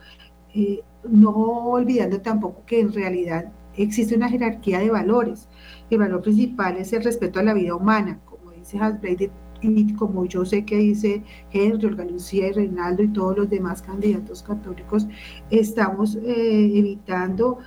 Eh, 0.55 0.82
no 1.09 1.30
olvidando 1.70 2.20
tampoco 2.20 2.62
que 2.66 2.80
en 2.80 2.92
realidad 2.92 3.53
existe 3.76 4.16
una 4.16 4.28
jerarquía 4.28 4.80
de 4.80 4.90
valores 4.90 5.48
el 5.91 5.99
valor 5.99 6.22
principal 6.22 6.76
es 6.76 6.93
el 6.93 7.03
respeto 7.03 7.41
a 7.41 7.43
la 7.43 7.55
vida 7.55 7.74
humana, 7.74 8.20
como 8.24 8.53
dice 8.53 8.78
Hasbreid 8.78 9.30
y 9.62 9.95
como 9.95 10.24
yo 10.24 10.45
sé 10.45 10.64
que 10.64 10.76
dice 10.76 11.22
Henry, 11.51 11.86
Olga 11.86 12.05
Lucía 12.05 12.49
y 12.49 12.53
Reinaldo 12.53 13.03
y 13.03 13.09
todos 13.09 13.36
los 13.36 13.51
demás 13.51 13.82
candidatos 13.82 14.43
católicos, 14.43 15.07
estamos 15.51 16.16
eh, 16.16 16.70
evitando, 16.74 17.59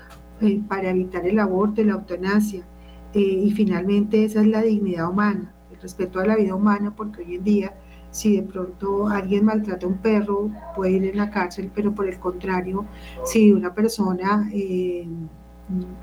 eh, 0.41 0.61
para 0.67 0.89
evitar 0.89 1.25
el 1.25 1.39
aborto 1.39 1.81
y 1.81 1.85
la 1.85 1.93
eutanasia. 1.93 2.65
Eh, 3.13 3.19
y 3.19 3.51
finalmente 3.51 4.23
esa 4.25 4.41
es 4.41 4.47
la 4.47 4.63
dignidad 4.63 5.09
humana, 5.09 5.53
el 5.71 5.79
respeto 5.79 6.19
a 6.19 6.25
la 6.25 6.35
vida 6.35 6.55
humana, 6.55 6.95
porque 6.95 7.21
hoy 7.21 7.35
en 7.35 7.43
día 7.43 7.73
si 8.09 8.35
de 8.35 8.43
pronto 8.43 9.07
alguien 9.07 9.45
maltrata 9.45 9.87
a 9.87 9.89
un 9.89 9.97
perro, 9.97 10.51
puede 10.75 10.91
ir 10.91 11.05
en 11.05 11.17
la 11.17 11.31
cárcel, 11.31 11.71
pero 11.73 11.95
por 11.95 12.07
el 12.07 12.19
contrario, 12.19 12.85
si 13.25 13.51
una 13.51 13.73
persona 13.73 14.47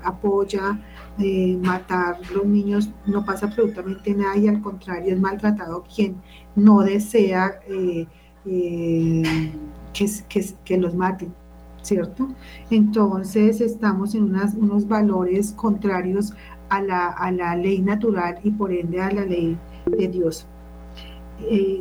apoya 0.03 0.77
eh, 1.19 1.57
matar 1.61 2.19
los 2.33 2.45
niños, 2.45 2.89
no 3.05 3.25
pasa 3.25 3.47
absolutamente 3.47 4.13
nada 4.13 4.37
y 4.37 4.47
al 4.47 4.61
contrario 4.61 5.13
es 5.13 5.19
maltratado 5.19 5.83
quien 5.93 6.15
no 6.55 6.79
desea 6.81 7.59
eh, 7.67 8.07
eh, 8.45 9.53
que, 9.93 10.45
que, 10.63 10.77
los 10.77 10.95
maten, 10.95 11.33
¿cierto? 11.81 12.29
Entonces 12.69 13.61
estamos 13.61 14.15
en 14.15 14.23
unas, 14.23 14.55
unos 14.55 14.87
valores 14.87 15.51
contrarios 15.51 16.33
a 16.69 16.81
la, 16.81 17.07
a 17.09 17.31
la 17.31 17.55
ley 17.55 17.81
natural 17.81 18.39
y 18.43 18.51
por 18.51 18.71
ende 18.71 19.01
a 19.01 19.11
la 19.11 19.25
ley 19.25 19.57
de 19.85 20.07
Dios. 20.07 20.47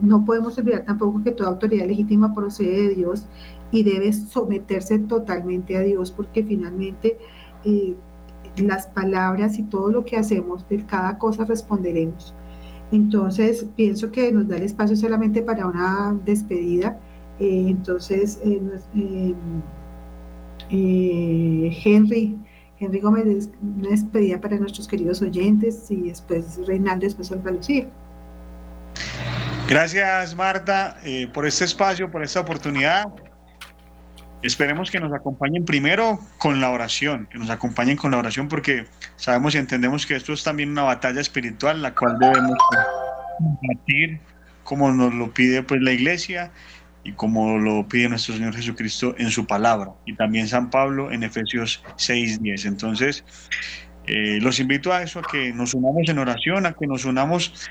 no 0.02 0.24
podemos 0.24 0.58
olvidar 0.58 0.84
tampoco 0.84 1.22
que 1.22 1.30
toda 1.30 1.50
autoridad 1.50 1.86
legítima 1.86 2.34
procede 2.34 2.88
de 2.88 2.94
Dios 2.94 3.26
y 3.70 3.82
debe 3.82 4.12
someterse 4.12 4.98
totalmente 4.98 5.76
a 5.76 5.80
Dios 5.80 6.10
porque 6.10 6.42
finalmente 6.42 7.18
eh, 7.64 7.94
las 8.68 8.86
palabras 8.86 9.58
y 9.58 9.62
todo 9.64 9.90
lo 9.90 10.04
que 10.04 10.16
hacemos, 10.16 10.68
de 10.68 10.84
cada 10.86 11.18
cosa 11.18 11.44
responderemos. 11.44 12.34
Entonces, 12.92 13.66
pienso 13.76 14.10
que 14.10 14.32
nos 14.32 14.48
da 14.48 14.56
el 14.56 14.64
espacio 14.64 14.96
solamente 14.96 15.42
para 15.42 15.66
una 15.66 16.16
despedida. 16.24 16.98
Eh, 17.38 17.66
entonces, 17.68 18.40
eh, 18.44 19.34
Henry, 21.84 22.38
Henry 22.78 23.00
Gómez, 23.00 23.50
una 23.62 23.90
despedida 23.90 24.40
para 24.40 24.56
nuestros 24.58 24.88
queridos 24.88 25.22
oyentes 25.22 25.90
y 25.90 26.08
después 26.08 26.60
Reinaldo, 26.66 27.04
después 27.04 27.30
Olga 27.30 27.50
Lucía. 27.52 27.86
Gracias, 29.68 30.34
Marta, 30.34 30.96
por 31.32 31.46
este 31.46 31.64
espacio, 31.64 32.10
por 32.10 32.24
esta 32.24 32.40
oportunidad. 32.40 33.06
Esperemos 34.42 34.90
que 34.90 35.00
nos 35.00 35.12
acompañen 35.12 35.64
primero 35.64 36.18
con 36.38 36.60
la 36.60 36.70
oración, 36.70 37.28
que 37.30 37.38
nos 37.38 37.50
acompañen 37.50 37.96
con 37.96 38.10
la 38.10 38.18
oración 38.18 38.48
porque 38.48 38.86
sabemos 39.16 39.54
y 39.54 39.58
entendemos 39.58 40.06
que 40.06 40.16
esto 40.16 40.32
es 40.32 40.42
también 40.42 40.70
una 40.70 40.82
batalla 40.82 41.20
espiritual 41.20 41.82
la 41.82 41.94
cual 41.94 42.18
debemos 42.18 42.56
combatir 43.38 44.20
como 44.64 44.92
nos 44.92 45.12
lo 45.12 45.32
pide 45.32 45.62
pues 45.62 45.82
la 45.82 45.92
iglesia 45.92 46.52
y 47.04 47.12
como 47.12 47.58
lo 47.58 47.86
pide 47.88 48.08
nuestro 48.08 48.34
Señor 48.34 48.54
Jesucristo 48.54 49.14
en 49.18 49.30
su 49.30 49.46
palabra 49.46 49.90
y 50.06 50.14
también 50.14 50.48
San 50.48 50.70
Pablo 50.70 51.10
en 51.12 51.22
Efesios 51.22 51.82
6:10. 51.96 52.66
Entonces, 52.66 53.24
eh, 54.06 54.38
los 54.40 54.58
invito 54.58 54.92
a 54.92 55.02
eso, 55.02 55.18
a 55.20 55.22
que 55.22 55.52
nos 55.52 55.74
unamos 55.74 56.08
en 56.08 56.18
oración, 56.18 56.66
a 56.66 56.72
que 56.72 56.86
nos 56.86 57.04
unamos 57.04 57.68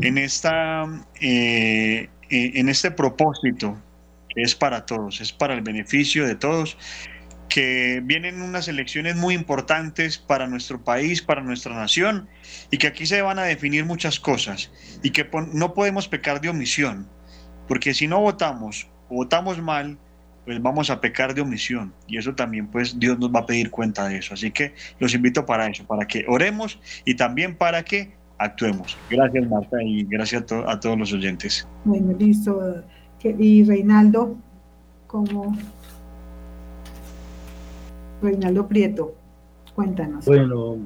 en, 0.00 0.18
esta, 0.18 0.84
eh, 1.20 2.08
eh, 2.30 2.52
en 2.54 2.68
este 2.68 2.90
propósito 2.90 3.78
es 4.42 4.54
para 4.54 4.86
todos, 4.86 5.20
es 5.20 5.32
para 5.32 5.54
el 5.54 5.62
beneficio 5.62 6.26
de 6.26 6.34
todos, 6.34 6.76
que 7.48 8.02
vienen 8.04 8.42
unas 8.42 8.68
elecciones 8.68 9.16
muy 9.16 9.34
importantes 9.34 10.18
para 10.18 10.46
nuestro 10.46 10.84
país, 10.84 11.22
para 11.22 11.42
nuestra 11.42 11.74
nación, 11.74 12.28
y 12.70 12.78
que 12.78 12.86
aquí 12.86 13.06
se 13.06 13.22
van 13.22 13.38
a 13.38 13.44
definir 13.44 13.84
muchas 13.84 14.20
cosas, 14.20 14.70
y 15.02 15.10
que 15.10 15.28
no 15.54 15.74
podemos 15.74 16.08
pecar 16.08 16.40
de 16.40 16.50
omisión, 16.50 17.08
porque 17.66 17.94
si 17.94 18.06
no 18.06 18.20
votamos 18.20 18.88
votamos 19.10 19.60
mal, 19.60 19.98
pues 20.44 20.60
vamos 20.62 20.90
a 20.90 21.00
pecar 21.00 21.34
de 21.34 21.42
omisión, 21.42 21.92
y 22.06 22.18
eso 22.18 22.34
también 22.34 22.68
pues 22.68 22.98
Dios 22.98 23.18
nos 23.18 23.30
va 23.34 23.40
a 23.40 23.46
pedir 23.46 23.70
cuenta 23.70 24.08
de 24.08 24.18
eso. 24.18 24.34
Así 24.34 24.50
que 24.50 24.74
los 24.98 25.14
invito 25.14 25.44
para 25.44 25.66
eso, 25.66 25.86
para 25.86 26.06
que 26.06 26.24
oremos 26.28 26.78
y 27.04 27.14
también 27.14 27.56
para 27.56 27.82
que 27.82 28.12
actuemos. 28.38 28.96
Gracias 29.10 29.48
Marta 29.48 29.82
y 29.82 30.04
gracias 30.04 30.44
a, 30.52 30.72
a 30.72 30.80
todos 30.80 30.98
los 30.98 31.12
oyentes. 31.12 31.66
Bueno, 31.84 32.14
listo 32.18 32.84
y 33.22 33.64
Reinaldo, 33.64 34.36
como 35.06 35.56
Reinaldo 38.22 38.66
Prieto, 38.66 39.14
cuéntanos. 39.74 40.24
Bueno, 40.24 40.78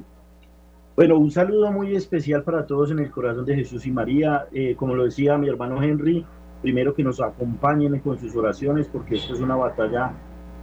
bueno, 0.95 1.17
un 1.17 1.31
saludo 1.31 1.71
muy 1.71 1.95
especial 1.95 2.43
para 2.43 2.65
todos 2.65 2.91
en 2.91 2.99
el 2.99 3.11
corazón 3.11 3.45
de 3.45 3.55
Jesús 3.55 3.85
y 3.85 3.91
María. 3.91 4.47
Eh, 4.51 4.75
como 4.75 4.95
lo 4.95 5.05
decía 5.05 5.37
mi 5.37 5.49
hermano 5.49 5.81
Henry, 5.81 6.25
primero 6.61 6.93
que 6.93 7.03
nos 7.03 7.19
acompañen 7.21 7.99
con 7.99 8.19
sus 8.19 8.35
oraciones, 8.35 8.87
porque 8.87 9.15
esto 9.15 9.33
es 9.33 9.39
una 9.39 9.55
batalla 9.55 10.13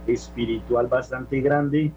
espiritual 0.07 0.87
bastante 0.87 1.41
grande 1.41 1.91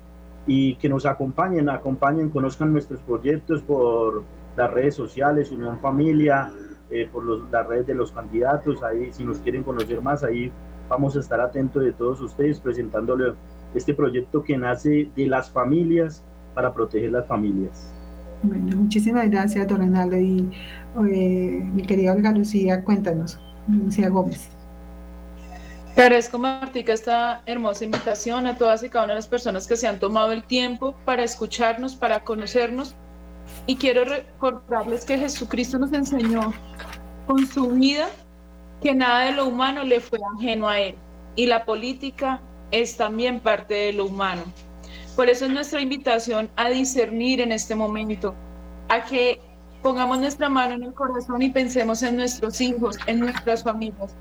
y 0.46 0.76
que 0.76 0.88
nos 0.88 1.06
acompañen, 1.06 1.68
acompañen, 1.68 2.28
conozcan 2.30 2.72
nuestros 2.72 3.00
proyectos 3.00 3.62
por 3.62 4.24
las 4.56 4.70
redes 4.70 4.94
sociales, 4.94 5.50
Unión 5.50 5.78
Familia, 5.80 6.52
eh, 6.90 7.08
por 7.10 7.24
los, 7.24 7.50
las 7.50 7.66
redes 7.66 7.86
de 7.86 7.94
los 7.94 8.12
candidatos. 8.12 8.82
Ahí, 8.82 9.12
si 9.12 9.24
nos 9.24 9.38
quieren 9.38 9.62
conocer 9.62 10.00
más, 10.00 10.22
ahí 10.22 10.52
vamos 10.88 11.16
a 11.16 11.20
estar 11.20 11.40
atentos 11.40 11.82
de 11.82 11.92
todos 11.92 12.20
ustedes 12.20 12.60
presentándole 12.60 13.34
este 13.74 13.94
proyecto 13.94 14.42
que 14.42 14.56
nace 14.56 15.10
de 15.16 15.26
las 15.26 15.50
familias 15.50 16.22
para 16.54 16.72
proteger 16.72 17.10
las 17.12 17.26
familias. 17.26 17.92
Bueno, 18.42 18.76
muchísimas 18.76 19.30
gracias, 19.30 19.66
don 19.66 19.78
Renaldo. 19.78 20.16
Y 20.16 20.50
eh, 21.10 21.70
mi 21.72 21.82
querida 21.82 22.12
Olga 22.12 22.32
Lucía, 22.32 22.84
cuéntanos, 22.84 23.40
Lucía 23.68 24.08
Gómez. 24.08 24.50
Te 25.94 26.02
agradezco, 26.02 26.38
Martica, 26.38 26.92
esta 26.92 27.42
hermosa 27.46 27.84
invitación 27.84 28.46
a 28.48 28.58
todas 28.58 28.82
y 28.82 28.88
cada 28.88 29.04
una 29.04 29.14
de 29.14 29.18
las 29.18 29.28
personas 29.28 29.68
que 29.68 29.76
se 29.76 29.86
han 29.86 30.00
tomado 30.00 30.32
el 30.32 30.42
tiempo 30.42 30.94
para 31.04 31.22
escucharnos, 31.22 31.94
para 31.94 32.24
conocernos 32.24 32.96
y 33.66 33.76
quiero 33.76 34.04
recordarles 34.04 35.04
que 35.04 35.18
Jesucristo 35.18 35.78
nos 35.78 35.92
enseñó 35.92 36.52
con 37.26 37.46
su 37.46 37.68
vida 37.70 38.08
que 38.82 38.94
nada 38.94 39.26
de 39.26 39.32
lo 39.32 39.46
humano 39.48 39.82
le 39.82 40.00
fue 40.00 40.18
ajeno 40.36 40.68
a 40.68 40.78
él. 40.78 40.94
Y 41.36 41.46
la 41.46 41.64
política 41.64 42.40
es 42.70 42.96
también 42.96 43.40
parte 43.40 43.74
de 43.74 43.92
lo 43.94 44.06
humano. 44.06 44.42
Por 45.16 45.28
eso 45.30 45.46
es 45.46 45.50
nuestra 45.52 45.80
invitación 45.80 46.50
a 46.56 46.68
discernir 46.68 47.40
en 47.40 47.52
este 47.52 47.74
momento, 47.74 48.34
a 48.88 49.04
que 49.04 49.40
pongamos 49.82 50.18
nuestra 50.18 50.48
mano 50.48 50.74
en 50.74 50.82
el 50.82 50.92
corazón 50.92 51.40
y 51.42 51.50
pensemos 51.50 52.02
en 52.02 52.16
nuestros 52.16 52.60
hijos, 52.60 52.98
en 53.06 53.20
nuestras 53.20 53.62
familias, 53.62 54.14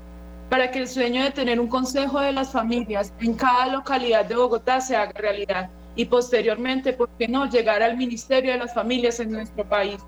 para 0.48 0.70
que 0.70 0.78
el 0.78 0.88
sueño 0.88 1.22
de 1.22 1.30
tener 1.30 1.58
un 1.58 1.68
consejo 1.68 2.20
de 2.20 2.32
las 2.32 2.52
familias 2.52 3.12
en 3.20 3.34
cada 3.34 3.66
localidad 3.66 4.24
de 4.24 4.36
Bogotá 4.36 4.80
se 4.80 4.96
haga 4.96 5.12
realidad 5.12 5.68
y 5.96 6.06
posteriormente, 6.06 6.92
¿por 6.92 7.08
qué 7.18 7.28
no?, 7.28 7.48
llegar 7.48 7.82
al 7.82 7.96
Ministerio 7.96 8.52
de 8.52 8.58
las 8.58 8.74
Familias 8.74 9.20
en 9.20 9.32
nuestro 9.32 9.64
país, 9.64 9.98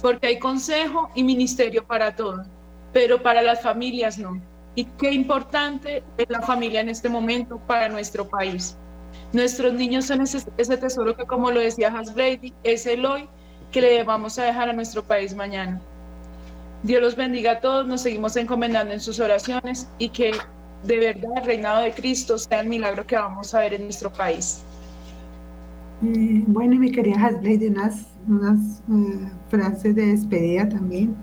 porque 0.00 0.28
hay 0.28 0.38
consejo 0.38 1.10
y 1.14 1.22
ministerio 1.22 1.84
para 1.84 2.14
todos, 2.14 2.46
pero 2.92 3.22
para 3.22 3.42
las 3.42 3.62
familias 3.62 4.18
no. 4.18 4.40
Y 4.76 4.84
qué 4.84 5.12
importante 5.12 6.02
es 6.18 6.28
la 6.28 6.42
familia 6.42 6.80
en 6.80 6.88
este 6.88 7.08
momento 7.08 7.58
para 7.66 7.88
nuestro 7.88 8.28
país. 8.28 8.76
Nuestros 9.32 9.72
niños 9.72 10.06
son 10.06 10.20
ese, 10.20 10.76
tesoro 10.76 11.16
que, 11.16 11.24
como 11.24 11.50
lo 11.50 11.60
decía 11.60 11.88
Hans 11.88 12.14
Brady, 12.14 12.52
es 12.64 12.86
el 12.86 13.04
hoy 13.04 13.28
que 13.70 13.80
le 13.80 14.04
vamos 14.04 14.38
a 14.38 14.44
dejar 14.44 14.68
a 14.68 14.72
nuestro 14.72 15.02
país 15.02 15.34
mañana. 15.34 15.80
Dios 16.82 17.00
los 17.00 17.16
bendiga 17.16 17.52
a 17.52 17.60
todos, 17.60 17.86
nos 17.86 18.02
seguimos 18.02 18.36
encomendando 18.36 18.92
en 18.92 19.00
sus 19.00 19.18
oraciones 19.20 19.88
y 19.98 20.10
que 20.10 20.32
de 20.84 20.98
verdad 20.98 21.30
el 21.38 21.44
reinado 21.44 21.82
de 21.82 21.92
Cristo 21.92 22.36
sea 22.36 22.60
el 22.60 22.68
milagro 22.68 23.06
que 23.06 23.16
vamos 23.16 23.54
a 23.54 23.60
ver 23.60 23.74
en 23.74 23.84
nuestro 23.84 24.12
país. 24.12 24.62
Eh, 26.02 26.42
bueno, 26.46 26.74
y 26.74 26.78
mi 26.78 26.92
querida 26.92 27.16
Hasblade, 27.26 27.68
unas, 27.68 28.06
unas 28.28 28.80
eh, 28.80 29.30
frases 29.48 29.94
de 29.94 30.06
despedida 30.06 30.68
también. 30.68 31.16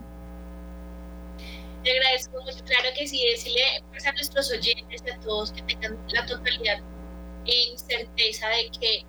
Te 1.83 1.91
agradezco 1.91 2.41
mucho, 2.41 2.63
claro 2.65 2.89
que 2.97 3.07
sí, 3.07 3.21
decirle 3.31 3.61
pues, 3.89 4.05
a 4.05 4.11
nuestros 4.13 4.51
oyentes, 4.51 5.03
a 5.13 5.19
todos 5.21 5.51
que 5.51 5.61
tengan 5.63 5.97
la 6.13 6.25
totalidad 6.25 6.77
en 7.45 7.77
certeza 7.77 8.47
de 8.49 8.69
que 8.79 9.05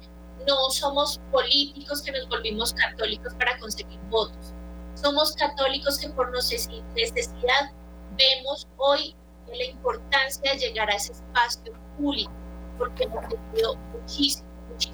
no 0.46 0.70
somos 0.70 1.20
políticos 1.30 2.02
que 2.02 2.12
nos 2.12 2.28
volvimos 2.28 2.72
católicos 2.74 3.34
para 3.34 3.58
conseguir 3.58 4.00
votos 4.10 4.54
somos 4.94 5.34
católicos 5.34 5.98
que 5.98 6.08
por 6.10 6.30
necesidad 6.30 7.72
vemos 8.16 8.68
hoy 8.76 9.14
la 9.48 9.64
importancia 9.64 10.52
de 10.52 10.58
llegar 10.58 10.88
a 10.90 10.94
ese 10.94 11.12
espacio 11.12 11.72
público, 11.98 12.32
porque 12.78 13.04
hemos 13.04 13.28
tenido 13.28 13.76
muchísimo, 13.92 14.48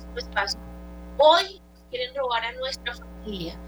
muchísimo 0.09 0.17
espacio. 0.17 0.61
Hoy 1.19 1.61
quieren 1.91 2.15
robar 2.15 2.45
a 2.45 2.53
nuestra 2.53 2.95
familia. 2.95 3.59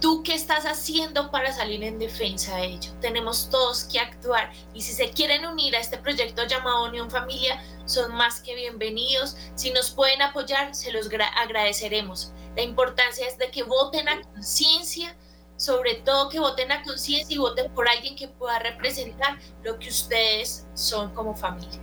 ¿Tú 0.00 0.22
qué 0.22 0.34
estás 0.34 0.64
haciendo 0.66 1.30
para 1.30 1.52
salir 1.52 1.82
en 1.82 1.98
defensa 1.98 2.56
de 2.56 2.66
ello? 2.66 2.92
Tenemos 3.00 3.50
todos 3.50 3.84
que 3.84 3.98
actuar 3.98 4.52
y 4.74 4.82
si 4.82 4.92
se 4.92 5.10
quieren 5.10 5.46
unir 5.46 5.74
a 5.76 5.80
este 5.80 5.96
proyecto 5.98 6.44
llamado 6.44 6.84
Unión 6.86 7.10
Familia, 7.10 7.62
son 7.86 8.14
más 8.14 8.40
que 8.40 8.54
bienvenidos. 8.54 9.36
Si 9.54 9.70
nos 9.70 9.90
pueden 9.90 10.22
apoyar, 10.22 10.74
se 10.74 10.92
los 10.92 11.08
agradeceremos. 11.36 12.32
La 12.56 12.62
importancia 12.62 13.26
es 13.26 13.38
de 13.38 13.50
que 13.50 13.62
voten 13.62 14.08
a 14.08 14.20
conciencia, 14.22 15.16
sobre 15.56 15.94
todo 15.96 16.28
que 16.28 16.40
voten 16.40 16.72
a 16.72 16.82
conciencia 16.82 17.34
y 17.34 17.38
voten 17.38 17.72
por 17.72 17.88
alguien 17.88 18.16
que 18.16 18.28
pueda 18.28 18.58
representar 18.58 19.38
lo 19.62 19.78
que 19.78 19.88
ustedes 19.88 20.66
son 20.74 21.14
como 21.14 21.34
familia. 21.36 21.80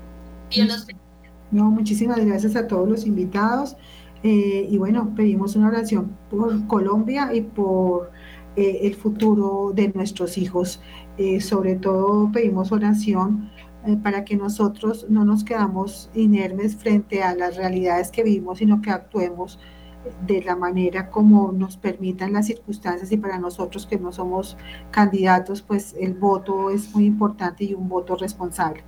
Dios 0.49 0.67
los 0.67 0.85
bendiga. 0.85 1.08
No, 1.51 1.71
muchísimas 1.71 2.23
gracias 2.25 2.55
a 2.55 2.67
todos 2.67 2.87
los 2.87 3.05
invitados. 3.05 3.75
Eh, 4.23 4.67
y 4.69 4.77
bueno, 4.77 5.13
pedimos 5.15 5.55
una 5.55 5.69
oración 5.69 6.17
por 6.29 6.67
Colombia 6.67 7.33
y 7.33 7.41
por 7.41 8.11
eh, 8.55 8.79
el 8.83 8.95
futuro 8.95 9.71
de 9.73 9.89
nuestros 9.89 10.37
hijos. 10.37 10.81
Eh, 11.17 11.41
sobre 11.41 11.75
todo 11.75 12.31
pedimos 12.31 12.71
oración 12.71 13.49
para 14.03 14.25
que 14.25 14.35
nosotros 14.35 15.05
no 15.09 15.23
nos 15.23 15.45
quedamos 15.45 16.09
inermes 16.13 16.75
frente 16.75 17.23
a 17.23 17.33
las 17.33 17.55
realidades 17.55 18.11
que 18.11 18.23
vivimos, 18.23 18.57
sino 18.57 18.81
que 18.81 18.91
actuemos 18.91 19.57
de 20.25 20.41
la 20.41 20.55
manera 20.55 21.09
como 21.09 21.51
nos 21.51 21.77
permitan 21.77 22.33
las 22.33 22.47
circunstancias 22.47 23.11
y 23.11 23.17
para 23.17 23.37
nosotros 23.37 23.85
que 23.85 23.97
no 23.97 24.11
somos 24.11 24.57
candidatos, 24.91 25.61
pues 25.61 25.95
el 25.99 26.13
voto 26.13 26.69
es 26.69 26.93
muy 26.93 27.05
importante 27.05 27.65
y 27.65 27.73
un 27.73 27.89
voto 27.89 28.15
responsable. 28.15 28.83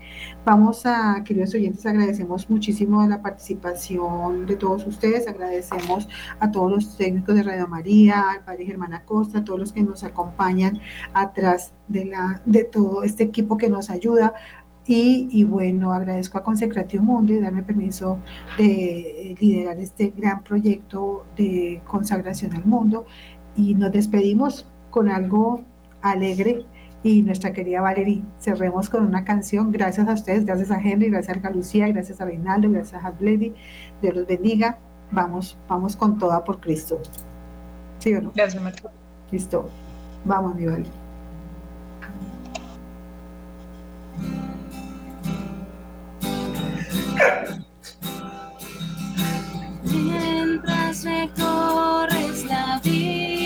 Vamos 0.46 0.86
a, 0.86 1.24
queridos 1.24 1.54
oyentes, 1.54 1.86
agradecemos 1.86 2.50
muchísimo 2.50 3.06
la 3.08 3.22
participación 3.22 4.46
de 4.46 4.56
todos 4.56 4.86
ustedes, 4.88 5.28
agradecemos 5.28 6.08
a 6.40 6.52
todos 6.52 6.72
los 6.72 6.98
técnicos 6.98 7.36
de 7.36 7.44
Radio 7.44 7.68
María, 7.68 8.32
al 8.32 8.44
padre 8.44 8.66
Germán 8.66 8.94
Acosta, 8.94 9.40
a 9.40 9.44
todos 9.44 9.60
los 9.60 9.74
que 9.74 9.84
nos 9.84 10.04
acompañan 10.04 10.80
atrás 11.14 11.74
de, 11.88 12.06
la, 12.06 12.42
de 12.46 12.64
todo 12.64 13.04
este 13.04 13.24
equipo 13.24 13.58
que 13.58 13.70
nos 13.70 13.90
ayuda, 13.90 14.34
y, 14.88 15.44
bueno, 15.44 15.94
agradezco 15.94 16.38
a 16.38 16.44
Consecratio 16.44 17.02
Mundo 17.02 17.34
y 17.34 17.40
darme 17.40 17.64
permiso 17.64 18.20
de 18.58 19.36
liderar 19.40 19.78
este 19.80 20.12
gran 20.16 20.44
proyecto 20.44 21.26
de 21.38 21.82
consagración 21.88 22.54
al 22.56 22.66
mundo. 22.66 23.06
Y 23.56 23.76
nos 23.76 23.92
despedimos 23.92 24.66
con 24.90 25.10
algo 25.10 25.62
alegre. 26.02 26.66
Y 27.04 27.24
nuestra 27.24 27.52
querida 27.52 27.82
Valerie, 27.82 28.22
cerremos 28.40 28.88
con 28.90 29.04
una 29.06 29.24
canción. 29.24 29.72
Gracias 29.72 30.08
a 30.08 30.14
ustedes, 30.14 30.46
gracias 30.46 30.70
a 30.70 30.80
Henry, 30.80 31.10
gracias 31.10 31.44
a 31.44 31.50
Lucía, 31.50 31.88
gracias 31.88 32.22
a 32.22 32.26
Reinaldo, 32.26 32.70
gracias 32.70 33.04
a 33.04 33.10
Bledy. 33.10 33.54
Dios 34.04 34.16
los 34.16 34.28
bendiga. 34.28 34.78
Vamos, 35.12 35.58
vamos 35.68 35.96
con 35.96 36.20
toda 36.20 36.44
por 36.44 36.60
Cristo. 36.60 37.00
¿Sí 37.98 38.14
o 38.14 38.22
no? 38.22 38.32
Gracias, 38.36 38.62
Marta. 38.62 38.92
Listo. 39.32 39.68
Vamos, 40.26 40.56
mi 40.56 40.66
Valerie. 40.66 41.01
Mientras 49.84 51.04
recorres 51.04 52.46
la 52.46 52.80
vida. 52.84 53.41